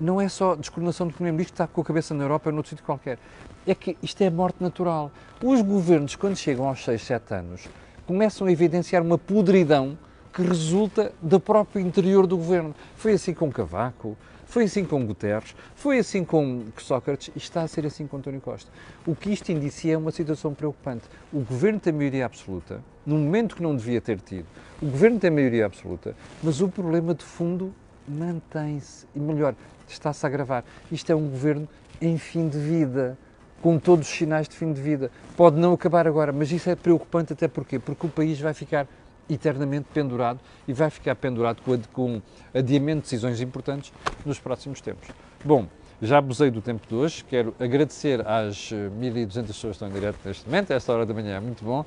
Não 0.00 0.20
é 0.20 0.28
só 0.28 0.54
descoordenação 0.56 1.06
do 1.06 1.12
Primeiro-Ministro 1.12 1.52
que 1.52 1.62
está 1.62 1.66
com 1.66 1.80
a 1.80 1.84
cabeça 1.84 2.14
na 2.14 2.24
Europa 2.24 2.48
ou 2.48 2.54
noutro 2.54 2.70
sítio 2.70 2.84
qualquer. 2.84 3.18
É 3.66 3.74
que 3.74 3.96
isto 4.02 4.20
é 4.22 4.30
morte 4.30 4.56
natural. 4.60 5.12
Os 5.42 5.62
governos, 5.62 6.16
quando 6.16 6.36
chegam 6.36 6.66
aos 6.66 6.84
6, 6.84 7.02
7 7.02 7.34
anos, 7.34 7.68
começam 8.06 8.46
a 8.46 8.52
evidenciar 8.52 9.02
uma 9.02 9.16
podridão 9.16 9.96
que 10.32 10.42
resulta 10.42 11.12
do 11.20 11.38
próprio 11.38 11.80
interior 11.80 12.26
do 12.26 12.36
governo. 12.36 12.74
Foi 12.96 13.12
assim 13.12 13.34
com 13.34 13.52
Cavaco, 13.52 14.16
foi 14.52 14.64
assim 14.64 14.84
com 14.84 15.06
Guterres, 15.06 15.54
foi 15.74 15.98
assim 15.98 16.24
com 16.24 16.64
Sócrates 16.78 17.30
e 17.34 17.38
está 17.38 17.62
a 17.62 17.68
ser 17.68 17.86
assim 17.86 18.06
com 18.06 18.16
António 18.16 18.40
Costa. 18.40 18.70
O 19.06 19.14
que 19.14 19.30
isto 19.30 19.50
indicia 19.52 19.94
é 19.94 19.96
uma 19.96 20.10
situação 20.10 20.52
preocupante. 20.52 21.04
O 21.32 21.40
governo 21.40 21.80
tem 21.80 21.92
maioria 21.92 22.26
absoluta, 22.26 22.82
num 23.06 23.18
momento 23.18 23.56
que 23.56 23.62
não 23.62 23.76
devia 23.76 24.00
ter 24.00 24.20
tido. 24.20 24.46
O 24.80 24.86
governo 24.86 25.18
tem 25.18 25.30
maioria 25.30 25.64
absoluta, 25.64 26.16
mas 26.42 26.60
o 26.60 26.68
problema 26.68 27.14
de 27.14 27.24
fundo 27.24 27.72
mantém-se 28.08 29.06
e, 29.14 29.20
melhor, 29.20 29.54
está-se 29.88 30.24
a 30.24 30.28
agravar. 30.28 30.64
Isto 30.90 31.12
é 31.12 31.14
um 31.14 31.28
governo 31.28 31.68
em 32.00 32.18
fim 32.18 32.48
de 32.48 32.58
vida, 32.58 33.16
com 33.60 33.78
todos 33.78 34.08
os 34.08 34.14
sinais 34.14 34.48
de 34.48 34.56
fim 34.56 34.72
de 34.72 34.80
vida. 34.80 35.10
Pode 35.36 35.56
não 35.56 35.72
acabar 35.72 36.06
agora, 36.06 36.32
mas 36.32 36.50
isso 36.50 36.68
é 36.68 36.74
preocupante 36.74 37.32
até 37.32 37.46
porquê? 37.46 37.78
Porque 37.78 38.06
o 38.06 38.10
país 38.10 38.40
vai 38.40 38.52
ficar 38.52 38.86
eternamente 39.30 39.88
pendurado 39.94 40.40
e 40.66 40.72
vai 40.72 40.90
ficar 40.90 41.14
pendurado 41.14 41.62
com, 41.62 41.78
com 41.92 42.22
adiamento 42.52 42.98
de 42.98 43.02
decisões 43.04 43.40
importantes 43.40 43.92
nos 44.26 44.38
próximos 44.38 44.80
tempos. 44.80 45.08
Bom, 45.44 45.66
já 46.00 46.18
abusei 46.18 46.50
do 46.50 46.60
tempo 46.60 46.86
de 46.88 46.94
hoje, 46.94 47.24
quero 47.24 47.54
agradecer 47.60 48.26
às 48.26 48.72
1.200 48.72 49.38
eh, 49.38 49.42
pessoas 49.42 49.60
que 49.60 49.68
estão 49.68 49.88
em 49.88 49.92
direto 49.92 50.18
neste 50.24 50.44
momento, 50.46 50.72
esta 50.72 50.92
hora 50.92 51.06
da 51.06 51.14
manhã 51.14 51.36
é 51.36 51.40
muito 51.40 51.64
bom. 51.64 51.84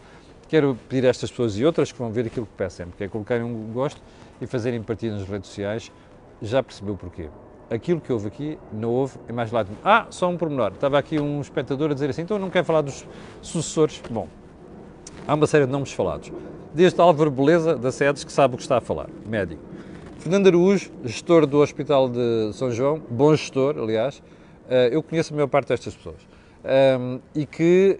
Quero 0.47 0.77
pedir 0.87 1.05
a 1.07 1.09
estas 1.09 1.29
pessoas 1.31 1.57
e 1.57 1.65
outras 1.65 1.91
que 1.91 1.97
vão 1.97 2.11
ver 2.11 2.27
aquilo 2.27 2.45
que 2.45 2.53
peço 2.55 2.77
sempre, 2.77 2.95
que 2.95 3.03
é 3.03 3.07
colocarem 3.07 3.43
um 3.43 3.73
gosto 3.73 3.99
e 4.39 4.45
fazerem 4.45 4.81
partida 4.81 5.17
nas 5.17 5.27
redes 5.27 5.49
sociais 5.49 5.91
já 6.41 6.61
percebeu 6.61 6.95
porquê. 6.95 7.29
Aquilo 7.69 7.99
que 7.99 8.13
houve 8.13 8.27
aqui 8.27 8.59
não 8.71 8.91
houve 8.91 9.17
em 9.27 9.33
mais 9.33 9.51
lado. 9.51 9.69
Ah, 9.83 10.05
só 10.09 10.29
um 10.29 10.37
pormenor. 10.37 10.71
Estava 10.73 10.99
aqui 10.99 11.19
um 11.19 11.41
espectador 11.41 11.91
a 11.91 11.93
dizer 11.93 12.09
assim, 12.09 12.21
então 12.21 12.37
não 12.37 12.49
quer 12.49 12.63
falar 12.63 12.81
dos 12.81 13.05
sucessores. 13.41 14.01
Bom, 14.09 14.27
há 15.27 15.33
uma 15.33 15.47
série 15.47 15.65
de 15.65 15.71
nomes 15.71 15.91
falados. 15.91 16.31
Desde 16.73 16.99
Álvaro 17.01 17.31
Beleza, 17.31 17.75
da 17.75 17.91
SEDES, 17.91 18.23
que 18.23 18.31
sabe 18.31 18.53
o 18.53 18.57
que 18.57 18.63
está 18.63 18.77
a 18.77 18.81
falar, 18.81 19.09
médico. 19.25 19.61
Fernando 20.19 20.47
Araújo, 20.47 20.91
gestor 21.03 21.45
do 21.45 21.59
Hospital 21.59 22.09
de 22.09 22.51
São 22.53 22.69
João, 22.71 23.01
bom 23.09 23.35
gestor, 23.35 23.77
aliás. 23.77 24.21
Eh, 24.69 24.89
eu 24.91 25.01
conheço 25.01 25.33
a 25.33 25.35
maior 25.35 25.47
parte 25.47 25.69
destas 25.69 25.95
pessoas. 25.95 26.21
E 27.33 27.45
que 27.45 27.99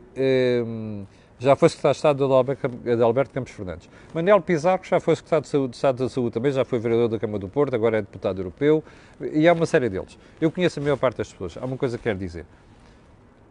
já 1.37 1.55
foi 1.55 1.69
secretário 1.69 1.93
de 1.93 1.97
Estado 1.97 2.95
de 2.97 3.03
Alberto 3.03 3.33
Campos 3.33 3.51
Fernandes. 3.51 3.89
Manuel 4.13 4.41
Pizarro 4.41 4.83
já 4.83 4.99
foi 4.99 5.15
secretário 5.15 5.43
de, 5.43 5.49
Saúde, 5.49 5.69
de 5.71 5.75
Estado 5.75 6.03
da 6.03 6.09
Saúde 6.09 6.33
também, 6.33 6.51
já 6.51 6.63
foi 6.63 6.79
vereador 6.79 7.09
da 7.09 7.19
Câmara 7.19 7.39
do 7.39 7.49
Porto, 7.49 7.75
agora 7.75 7.97
é 7.97 8.01
deputado 8.01 8.39
europeu, 8.39 8.83
e 9.19 9.47
há 9.47 9.53
uma 9.53 9.65
série 9.65 9.89
deles. 9.89 10.17
Eu 10.39 10.49
conheço 10.51 10.79
a 10.79 10.83
maior 10.83 10.97
parte 10.97 11.17
das 11.17 11.31
pessoas. 11.31 11.57
Há 11.57 11.65
uma 11.65 11.77
coisa 11.77 11.97
que 11.97 12.03
quero 12.03 12.17
dizer. 12.17 12.45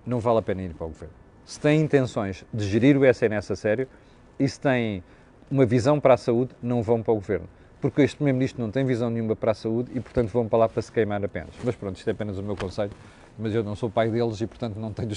Não 0.06 0.18
vale 0.18 0.38
a 0.38 0.42
pena 0.42 0.62
ir 0.62 0.74
para 0.74 0.86
o 0.86 0.88
governo. 0.88 1.14
Se 1.44 1.60
têm 1.60 1.80
intenções 1.80 2.44
de 2.52 2.64
gerir 2.64 2.96
o 2.96 3.04
SNS 3.04 3.50
a 3.50 3.56
sério 3.56 3.88
e 4.38 4.48
se 4.48 4.58
têm 4.58 5.02
uma 5.50 5.66
visão 5.66 6.00
para 6.00 6.14
a 6.14 6.16
saúde, 6.16 6.52
não 6.62 6.82
vão 6.82 7.02
para 7.02 7.12
o 7.12 7.16
governo. 7.16 7.48
Porque 7.80 8.00
este 8.00 8.16
Primeiro-Ministro 8.16 8.62
não 8.62 8.70
tem 8.70 8.82
visão 8.84 9.10
nenhuma 9.10 9.36
para 9.36 9.50
a 9.50 9.54
saúde 9.54 9.90
e, 9.94 10.00
portanto, 10.00 10.28
vão 10.28 10.48
para 10.48 10.60
lá 10.60 10.68
para 10.70 10.80
se 10.80 10.90
queimar 10.90 11.22
apenas. 11.22 11.50
Mas 11.62 11.76
pronto, 11.76 11.96
isto 11.96 12.08
é 12.08 12.12
apenas 12.12 12.38
o 12.38 12.42
meu 12.42 12.56
conselho, 12.56 12.90
mas 13.38 13.54
eu 13.54 13.62
não 13.62 13.74
sou 13.74 13.90
pai 13.90 14.10
deles 14.10 14.40
e, 14.40 14.46
portanto, 14.46 14.76
não 14.76 14.92
tenho 14.92 15.08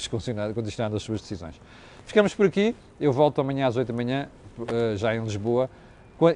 condicionado 0.54 0.96
as 0.96 1.02
suas 1.02 1.20
decisões. 1.20 1.60
Ficamos 2.04 2.34
por 2.34 2.46
aqui. 2.46 2.74
Eu 3.00 3.12
volto 3.12 3.40
amanhã 3.40 3.66
às 3.66 3.76
8 3.76 3.88
da 3.88 3.94
manhã, 3.94 4.28
eh, 4.66 4.96
já 4.96 5.14
em 5.14 5.22
Lisboa. 5.22 5.70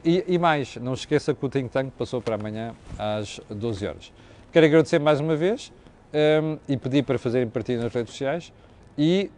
E, 0.05 0.25
e 0.29 0.38
mais, 0.38 0.77
não 0.77 0.95
esqueça 0.95 1.35
que 1.35 1.45
o 1.45 1.49
Think 1.49 1.71
Tank 1.71 1.90
passou 1.99 2.21
para 2.21 2.37
amanhã 2.37 2.75
às 2.97 3.40
12 3.51 3.87
horas. 3.87 4.12
Quero 4.53 4.66
agradecer 4.66 5.01
mais 5.01 5.18
uma 5.18 5.35
vez 5.35 5.73
um, 6.12 6.16
ehm, 6.16 6.59
e 6.68 6.77
pedir 6.77 7.03
para 7.03 7.18
fazerem 7.18 7.49
partida 7.49 7.83
nas 7.83 7.92
redes 7.92 8.12
sociais 8.12 8.53
e 8.97 9.31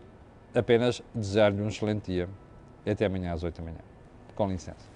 apenas 0.55 1.03
desejar-lhe 1.15 1.63
um 1.63 1.69
excelente 1.69 2.13
dia. 2.13 2.29
E 2.85 2.91
até 2.91 3.07
amanhã 3.07 3.33
às 3.33 3.43
8 3.43 3.57
da 3.57 3.63
manhã. 3.63 3.79
Com 4.35 4.49
licença. 4.49 4.94